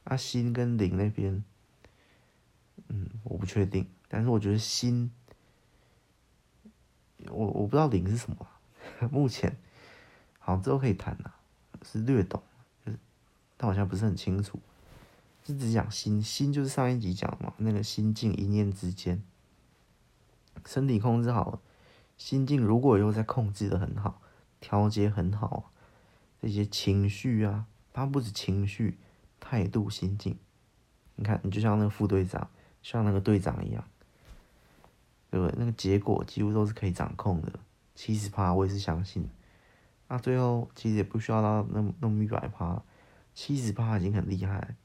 [0.04, 1.44] 啊，心跟灵那边，
[2.88, 5.12] 嗯，我不确定，但是我觉得心，
[7.28, 8.48] 我我不知道灵是什么，
[9.12, 9.58] 目前，
[10.40, 11.32] 好，之后可以谈呐，
[11.84, 12.42] 是略懂，
[12.86, 13.00] 就是，
[13.58, 14.60] 但好像不是很清楚。
[15.46, 19.22] 是只讲心，心就是上一集讲嘛，那个心境一念之间，
[20.66, 21.60] 身体控制好，
[22.18, 24.22] 心境如果以后再控制的很好，
[24.62, 25.72] 调节很好，
[26.42, 28.98] 这些情绪啊，它不止情绪，
[29.44, 30.38] 态度、心境，
[31.16, 32.50] 你看，你就像那个副队长，
[32.82, 33.84] 像那个队长一样，
[35.30, 35.56] 对不对？
[35.60, 37.60] 那个结果几乎都是可以掌控的，
[37.94, 39.30] 七十趴我也是相信，
[40.08, 42.82] 那最后其实也不需要到那么那么一百趴，
[43.34, 44.76] 七十趴已经很厉害。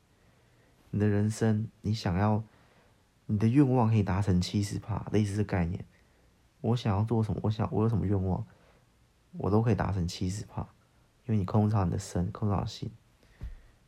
[0.90, 2.42] 你的人生，你想要，
[3.26, 5.84] 你的愿望可以达成七十趴，类似的概念。
[6.60, 7.38] 我想要做什么？
[7.44, 8.44] 我想我有什么愿望，
[9.32, 10.62] 我都可以达成七十趴，
[11.26, 12.90] 因为你控制好你的身，控制好心，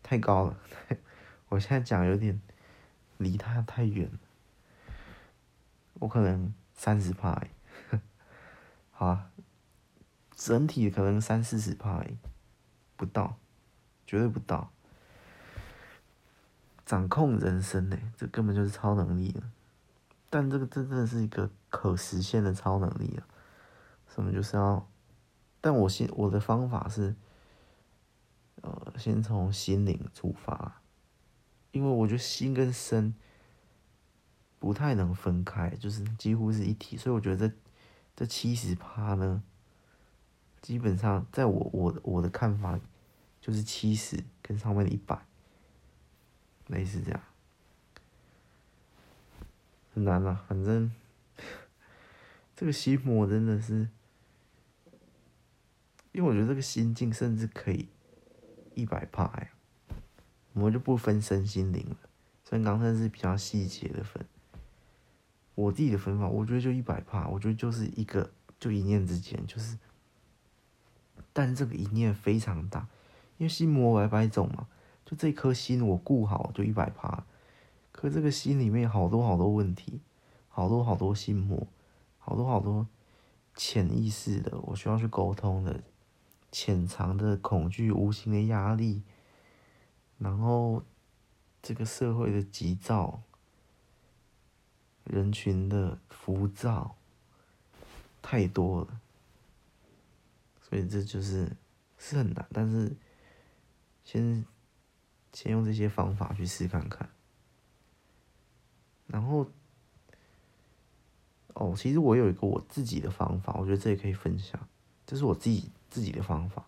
[0.03, 0.57] 太高了。
[1.51, 2.40] 我现在讲有点
[3.18, 4.11] 离他太远，
[5.94, 7.42] 我可能三十趴，
[8.92, 9.18] 好，
[10.34, 12.05] 整体可能三四十趴，
[12.96, 13.36] 不到，
[14.07, 14.70] 绝对不到。
[16.86, 19.42] 掌控人生呢，这根本就是超能力了。
[20.28, 23.26] 但这个真的是一个可实现的超能力啊！
[24.12, 24.88] 什么就是要，
[25.61, 27.14] 但我现我的方法是，
[28.62, 30.80] 呃，先从心灵出发，
[31.72, 33.14] 因为我觉得心跟身
[34.58, 37.54] 不太能分开，就是几乎是一体，所以我觉得这
[38.16, 39.42] 这七十趴呢，
[40.61, 42.78] 基本上在我我我的看法
[43.40, 45.24] 就是七十跟上面的一百。
[46.66, 47.20] 类似这样，
[49.92, 50.44] 很难啊。
[50.46, 50.92] 反正
[52.54, 53.88] 这个心魔真的是，
[56.12, 57.88] 因为我觉得这个心境甚至可以
[58.80, 59.48] 一百帕呀。
[60.52, 61.96] 我们就不分身心灵了，
[62.42, 64.26] 所以刚才是比较细节的分。
[65.54, 67.28] 我自己的分法，我觉得就一百帕。
[67.28, 69.78] 我觉得就是一个，就一念之间，就是，
[71.32, 72.88] 但这个一念非常大，
[73.38, 74.66] 因为心魔百百种嘛。
[75.04, 77.24] 就这颗心，我顾好就一百帕。
[77.92, 80.00] 可这个心里面好多好多问题，
[80.48, 81.66] 好多好多心魔，
[82.18, 82.86] 好多好多
[83.54, 85.80] 潜意识的，我需要去沟通的，
[86.51, 89.03] 潜藏的恐惧、无形的压力，
[90.18, 90.84] 然后
[91.62, 93.22] 这个社会的急躁，
[95.05, 96.96] 人群的浮躁，
[98.20, 99.01] 太多了。
[100.62, 101.57] 所以这就是
[101.98, 102.96] 是很难，但是
[104.05, 104.44] 先。
[105.32, 107.09] 先用这些方法去试看看，
[109.07, 109.46] 然后，
[111.55, 114.68] 哦，其实我有一个我自己的方法，我觉得这也可以分享。
[115.07, 116.64] 这是我自己自己的方法，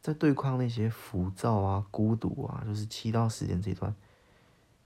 [0.00, 3.94] 在对抗那些浮躁啊、孤独啊，就是七到十点这段，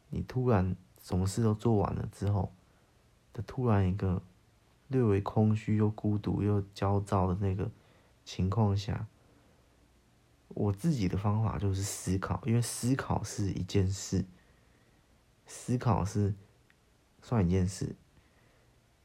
[0.09, 2.53] 你突然什么事都做完了之后，
[3.33, 4.23] 的突然一个
[4.89, 7.71] 略微空虚又孤独又焦躁的那个
[8.25, 9.07] 情况下。
[10.53, 14.25] 我自己的方法就是思考，因为思考是一件事，
[15.47, 16.35] 思考是
[17.23, 17.95] 算一件事，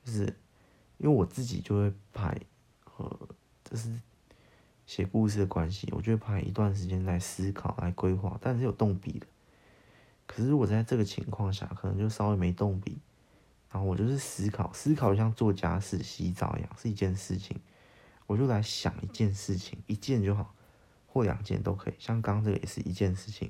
[0.04, 0.22] 就是
[0.98, 2.36] 因为我自己就会排，
[2.98, 3.30] 呃，
[3.64, 3.94] 就是
[4.86, 9.28] 写故事的关系，我就会排一段时间来思考、来规划，但是有动笔的。
[10.26, 13.00] 可是如果在这个情况下，可能就稍微没动笔，
[13.72, 17.60] 然后我就是思考，思考像做家事、洗澡一样，是一件事情，
[18.28, 20.54] 我就来想一件事情，一件就好。
[21.08, 23.50] 或两件都可以，像刚刚这个也是一件事情，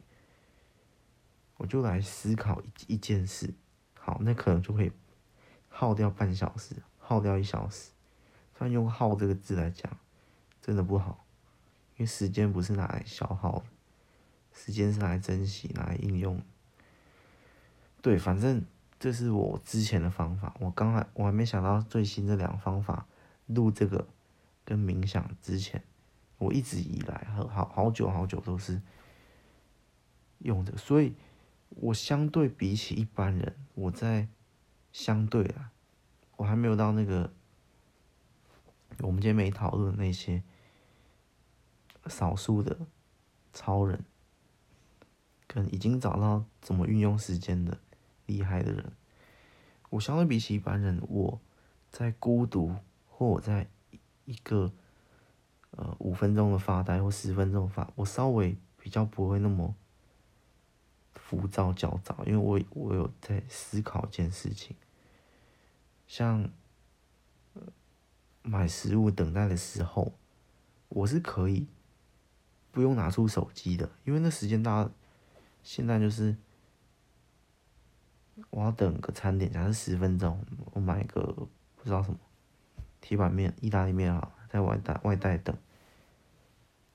[1.57, 3.55] 我就来思考一一件事，
[3.95, 4.91] 好，那可能就会
[5.67, 7.89] 耗掉半小时，耗掉一小时。
[8.55, 9.97] 虽然用“耗”这个字来讲，
[10.61, 11.24] 真的不好，
[11.97, 13.63] 因为时间不是拿来消耗，
[14.53, 16.41] 时间是拿来珍惜、拿来应用。
[18.01, 18.63] 对，反正
[18.99, 23.07] 这是我之前的方法，我刚还我还没想到最新这两个方法，
[23.47, 24.07] 录这个
[24.63, 25.81] 跟冥想之前。
[26.37, 28.81] 我一直以来，好好好久好久都是
[30.39, 31.15] 用的，所以
[31.69, 34.27] 我相对比起一般人，我在
[34.91, 35.71] 相对啊，
[36.35, 37.31] 我还没有到那个
[38.99, 40.43] 我们今天没讨论那些
[42.07, 42.77] 少数的
[43.53, 44.03] 超人，
[45.47, 47.77] 跟已经找到怎么运用时间的
[48.25, 48.91] 厉害的人，
[49.89, 51.39] 我相对比起一般人，我
[51.89, 52.75] 在孤独
[53.09, 53.67] 或我在
[54.25, 54.71] 一个
[55.71, 59.75] 呃五分钟的发呆或十分钟发，我稍微比较不会那么
[61.13, 64.75] 浮躁焦躁，因为我我有在思考一件事情，
[66.07, 66.49] 像
[68.41, 70.13] 买食物等待的时候，
[70.89, 71.67] 我是可以
[72.75, 74.91] 不用拿出手机的，因为那时间大家
[75.63, 76.35] 现在就是。
[78.49, 81.21] 我要等个餐点，假设十分钟，我买个
[81.77, 82.19] 不知道什么
[82.99, 85.55] 铁板面、意大利面啊，在外带外带等。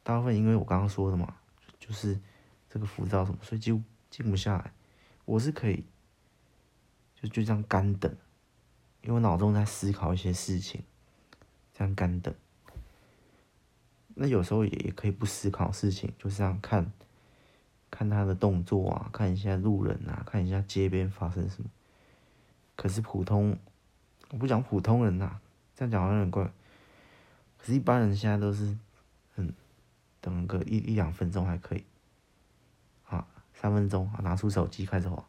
[0.02, 1.36] 大部分因为我刚刚说的嘛，
[1.78, 2.20] 就是
[2.68, 4.70] 这个浮躁什么，所以就静不下来。
[5.24, 5.86] 我是可以
[7.14, 8.14] 就就这样干等，
[9.00, 10.84] 因为我脑中在思考一些事情，
[11.72, 12.34] 这样干等。
[14.22, 16.92] 那有时候也也可以不思考事情，就这样看。
[17.90, 21.68] 看他的动作啊，看一下路人啊，看一下街边发生什么。
[22.76, 23.58] 可是普通，
[24.30, 25.40] 我不讲普通人呐、
[25.74, 26.44] 这样讲好像有点怪。
[27.58, 28.76] 可是，一般人现在都是，
[29.36, 29.52] 嗯，
[30.20, 31.82] 等个一一两分钟还可以，
[33.06, 35.24] 啊，三分钟啊，拿出手机开始滑，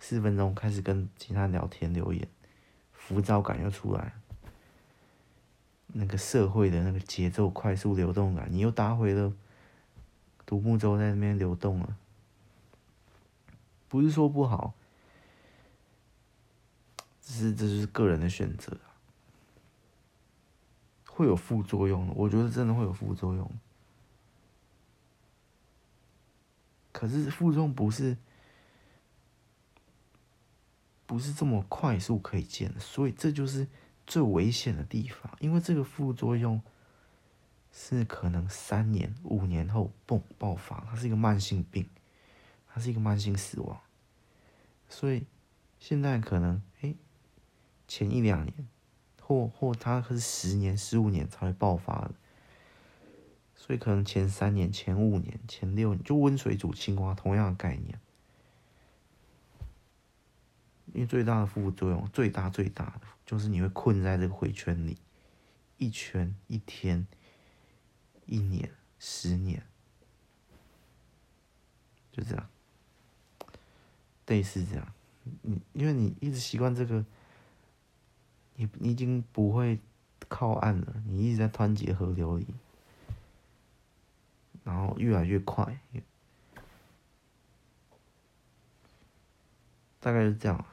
[0.00, 2.26] 四分钟开始跟其他人聊天留言，
[2.90, 4.14] 浮躁感又出来，
[5.92, 9.32] 那个社会的那个节奏快速流动感，你又搭回了。
[10.46, 11.96] 独木舟在那边流动了，
[13.88, 14.74] 不是说不好，
[17.22, 18.76] 只是这就是个人的选择，
[21.06, 22.12] 会有副作用的。
[22.16, 23.48] 我觉得真的会有副作用，
[26.90, 28.16] 可是副作用不是
[31.06, 33.68] 不是这么快速可以见，所以这就是
[34.10, 36.60] 最危险的地方，因为这个副作用。
[37.72, 41.88] 是可能三年、五年后嘣爆发，它是一个慢性病，
[42.66, 43.80] 它是一个慢性死亡，
[44.88, 45.24] 所以
[45.78, 46.92] 现在可能哎、
[47.86, 48.66] 前一两年，
[49.22, 52.14] 或或它可是十年、十五年才会爆发的，
[53.54, 58.00] 所以可能前三年、前五年、前六年就温水煮青蛙，同样的概念，
[60.92, 64.98] 因为最大的副作用，最大最大的就是你会困在这个回圈里，
[65.78, 67.06] 一圈一天。
[68.26, 68.70] 一年、
[69.00, 69.60] 十年，
[72.12, 72.48] 就这样，
[74.28, 74.92] 类似这样。
[75.42, 77.04] 你因为你一直习惯这个，
[78.54, 79.80] 你你已经不会
[80.28, 82.46] 靠岸了，你一直在湍急河流里，
[84.62, 85.80] 然后越来越快，
[89.98, 90.64] 大概是这样。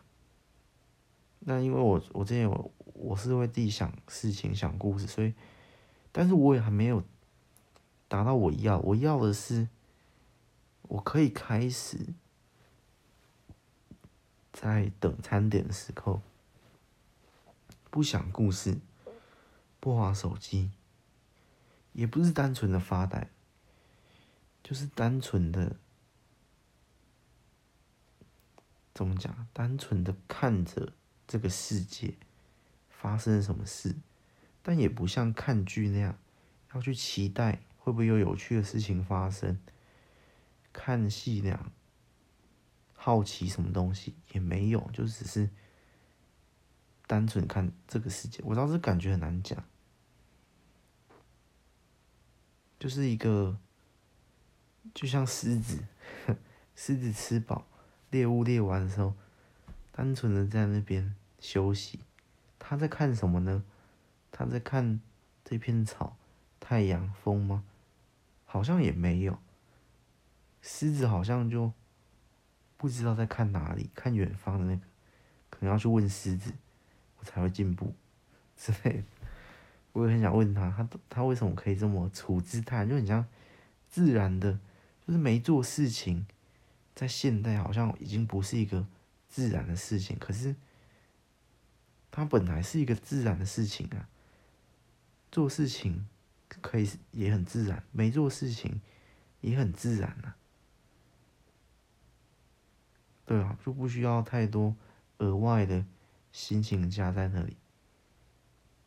[1.50, 5.34] 那因为我我之前我我是会自己想事情、想故事，所以，
[6.12, 7.02] 但是我也还没有。
[8.10, 9.68] 达到我要，我要的是，
[10.84, 12.00] 我可以开始
[14.54, 16.22] 在等餐点的时候，
[17.90, 18.78] 不想故事，
[19.82, 20.72] 不滑手机，
[21.92, 23.30] 也不是单纯的发呆，
[24.64, 25.76] 就是单纯的，
[28.94, 29.48] 怎么讲？
[29.52, 30.94] 单纯的看着
[31.28, 32.16] 这个世界
[32.90, 33.96] 发生什么事，
[34.64, 36.18] 但也不像看剧那样
[36.74, 37.62] 要去期待。
[37.78, 39.58] 会不会有有趣的事情发生？
[40.74, 41.72] 看戏那样，
[42.94, 45.50] 好奇什么东西也没有，就只是
[47.08, 48.44] 单纯看这个世界。
[48.44, 49.64] 我倒是感觉很难讲，
[52.78, 53.58] 就是一个，
[54.94, 55.86] 就像狮子，
[56.76, 57.66] 狮子吃饱，
[58.12, 59.16] 猎物猎完的时候，
[59.98, 62.02] 单纯的在那边休息。
[62.60, 63.64] 他在看什么呢？
[64.32, 65.02] 他在看
[65.44, 66.16] 这片草，
[66.60, 67.64] 太阳，风吗？
[68.46, 69.40] 好像也没有，
[70.62, 71.74] 狮子好像就
[72.78, 74.82] 不知道在看哪里，看远方的那个，
[75.50, 76.54] 可能要去问狮子，
[77.18, 77.96] 我才会进步
[78.56, 79.04] 之类的。
[79.94, 83.26] 我也很想问他，他他为什么可以这么处之泰然，就很像
[83.90, 84.60] 自然的，
[85.08, 86.28] 就是没做事情，
[86.94, 88.86] 在现代好像已经不是一个
[89.38, 90.56] 自然的事情，可是
[92.10, 94.10] 它本来是一个自然的事情啊，
[95.32, 96.08] 做事情。
[96.62, 98.82] 可以也很自然，没做事情
[99.42, 100.38] 也很自然啊。
[103.26, 104.76] 对啊，就不需要太多
[105.18, 105.86] 额外的
[106.32, 107.58] 心情加在那里，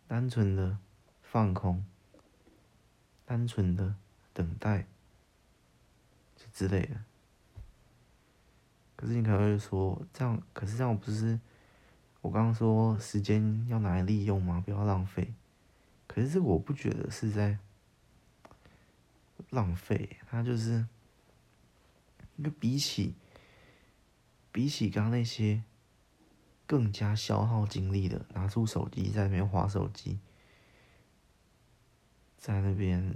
[0.09, 0.79] 单纯的
[1.23, 1.85] 放空，
[3.27, 3.95] 单纯的
[4.33, 4.87] 等待，
[6.53, 7.05] 之类的。
[9.01, 11.41] 可是你可能会说，这样，可是这样不是
[12.21, 14.63] 我刚刚说时间要拿来利用吗？
[14.63, 15.33] 不要浪费。
[16.07, 17.57] 可是我不觉得是在
[19.49, 20.87] 浪费，它就是，
[22.37, 23.15] 一个比起
[24.53, 25.63] 比起刚那些
[26.67, 30.19] 更加消耗精力的，拿出手机在那边划手机，
[32.37, 33.15] 在那边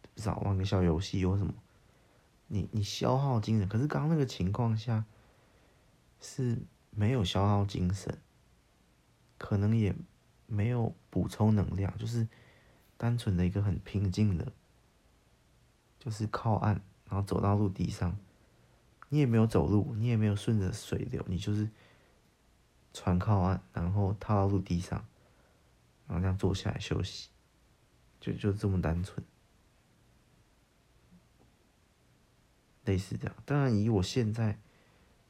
[0.00, 1.52] 不知道玩个小游戏或什么，
[2.54, 5.06] 你你消耗精神，可是刚刚那个情况下
[6.20, 6.58] 是
[6.90, 8.18] 没有消耗精神，
[9.38, 9.96] 可能也
[10.46, 12.28] 没有补充能量，就是
[12.98, 14.52] 单纯的一个很平静的，
[15.98, 18.18] 就是靠岸，然后走到陆地上，
[19.08, 21.70] 你也没有走路，你也没有顺着水流，你就是
[22.92, 25.02] 船靠岸，然后踏到陆地上。
[26.06, 27.30] 然后这样坐下来休息，
[28.20, 29.24] 就就这么单纯，
[32.92, 33.34] 类似这样。
[33.46, 34.58] 当然，以我现在，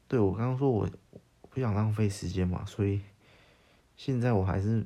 [0.09, 0.89] 对，我刚刚说我
[1.49, 3.01] 不想浪费时间嘛，所以
[3.97, 4.85] 现在我还是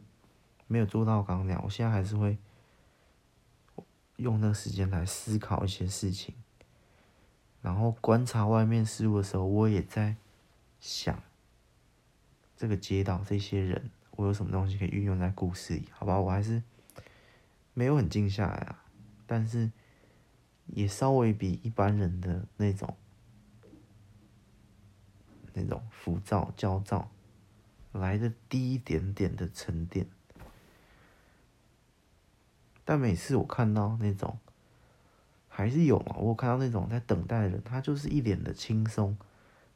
[0.67, 1.63] 没有做到刚那样。
[1.65, 2.37] 我现在还是会
[4.17, 6.35] 用那个时间来思考一些事情，
[7.63, 10.17] 然后观察外面事物的时候，我也在
[10.79, 11.23] 想
[12.57, 13.91] 这个街道这些人。
[14.13, 15.89] 我有什么东西可以运用在故事里？
[15.93, 16.63] 好吧，我还是
[17.75, 18.85] 没有很静下来啊，
[19.27, 19.71] 但是
[20.67, 22.97] 也稍微比一般人的那种
[25.53, 27.11] 那种浮躁、焦躁
[27.93, 30.07] 来的低一点点的沉淀。
[32.85, 34.39] 但每次我看到那种，
[35.49, 39.17] 还是有嘛，我看到那种在等待的人，他就是一脸的轻松，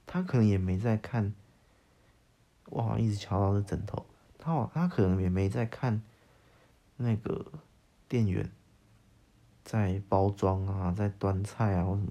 [0.07, 1.34] 他可能也没在看，
[2.66, 4.07] 我好像一直敲到这枕头。
[4.38, 6.01] 他他可能也没在看
[6.97, 7.45] 那个
[8.09, 8.51] 店员
[9.70, 12.08] 在包装啊，在端菜啊，或什么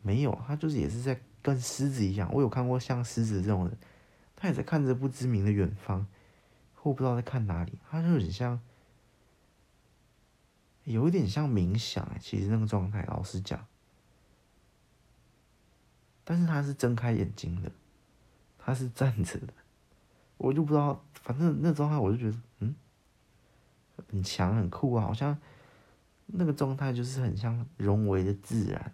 [0.00, 2.32] 没有，他就是也是在跟狮子一样。
[2.32, 3.76] 我有看过像狮子这种人，
[4.34, 6.06] 他也在看着不知名的远方，
[6.74, 7.78] 或不知道在看哪里。
[7.90, 8.58] 他就很像，
[10.84, 12.08] 有一点像冥想。
[12.18, 13.66] 其实那个状态，老实讲，
[16.24, 17.70] 但是他是睁开眼睛的，
[18.56, 19.52] 他是站着的。
[20.38, 22.74] 我就不知道，反正那状态我就觉得，嗯，
[24.08, 25.38] 很强很酷啊，好像
[26.26, 28.92] 那个状态就是很像融为的自然，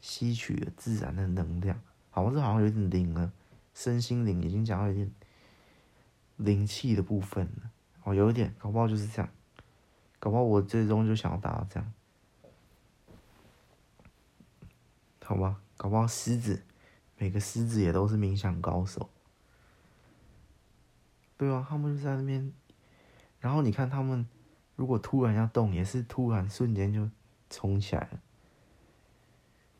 [0.00, 1.80] 吸取了自然的能量，
[2.10, 3.30] 好像是好像有点灵了，
[3.74, 5.10] 身心灵已经讲到有点
[6.36, 7.70] 灵气的部分了，
[8.04, 9.30] 哦，有一点，搞不好就是这样，
[10.18, 11.92] 搞不好我最终就想要达到这样，
[15.22, 16.62] 好吧，搞不好狮子，
[17.18, 19.10] 每个狮子也都是冥想高手。
[21.36, 22.50] 对啊，他们就在那边，
[23.40, 24.26] 然后你看他们，
[24.76, 27.10] 如果突然要动，也是突然瞬间就
[27.50, 28.20] 冲起来了。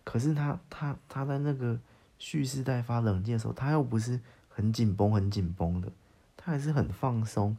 [0.02, 1.78] 可是他他他在那个
[2.18, 5.92] 蓄势待发、冷静的时候，他又不是很紧绷、很紧绷的，
[6.36, 7.56] 他还是很放松、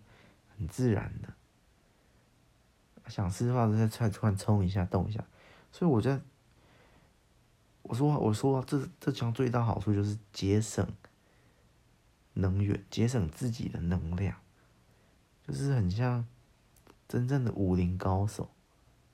[0.58, 1.34] 很自然的。
[3.08, 5.24] 想吃饭就在突然冲一下、动一下，
[5.72, 6.22] 所以我觉得，
[7.84, 10.86] 我说我说这这枪最大好处就是节省。
[12.40, 14.38] 能源节省自己的能量，
[15.48, 16.24] 就是很像
[17.08, 18.50] 真正的武林高手，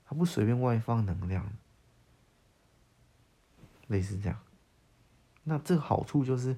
[0.04, 1.52] 他不随便外放能量，
[3.86, 4.38] 类似这样。
[5.44, 6.56] 那这个好处就是，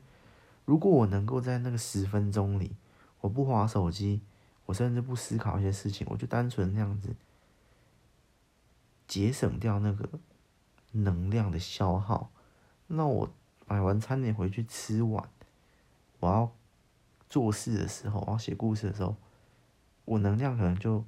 [0.64, 2.76] 如果我能够在那个十分钟里，
[3.20, 4.22] 我不划手机，
[4.66, 7.14] 我甚至不思考一些事情，我就单纯那样子
[9.08, 10.08] 节省掉那个
[10.92, 12.30] 能量的消耗，
[12.86, 13.32] 那我
[13.66, 15.28] 买完餐点回去吃完。
[16.20, 16.52] 我要
[17.28, 19.16] 做事的时候，我要写故事的时候，
[20.04, 21.04] 我能量可能就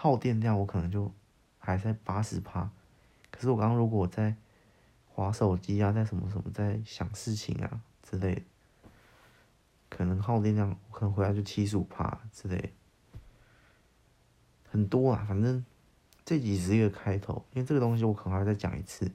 [0.00, 1.12] 耗电量，我可能就
[1.58, 2.70] 还在八十趴。
[3.32, 4.36] 可是我刚刚如果我在
[5.08, 8.42] 划手机啊，在什么什么，在想事情啊之类的，
[9.88, 12.72] 可能耗电量可能回来就七十五趴之类，
[14.70, 15.26] 很多啊。
[15.28, 15.64] 反正
[16.24, 19.10] 这几十个开头，因为这个东西我可能还要再讲一次，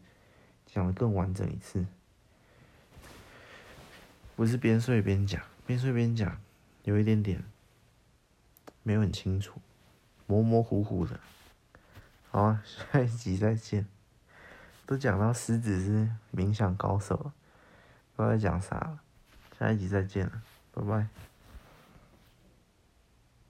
[0.65, 1.85] 讲得更完整一次。
[4.35, 6.41] 不是边睡边讲，边睡边讲，
[6.83, 7.41] 有一点点
[8.83, 9.61] 没有很清楚，
[10.33, 11.19] 模模糊糊的。
[12.31, 13.85] 好， 下一集再见。
[14.87, 17.31] 都讲到狮子是冥想高手，
[18.15, 18.99] 不知道讲啥了。
[19.59, 20.41] 下一集再见了，
[20.73, 21.32] 拜拜。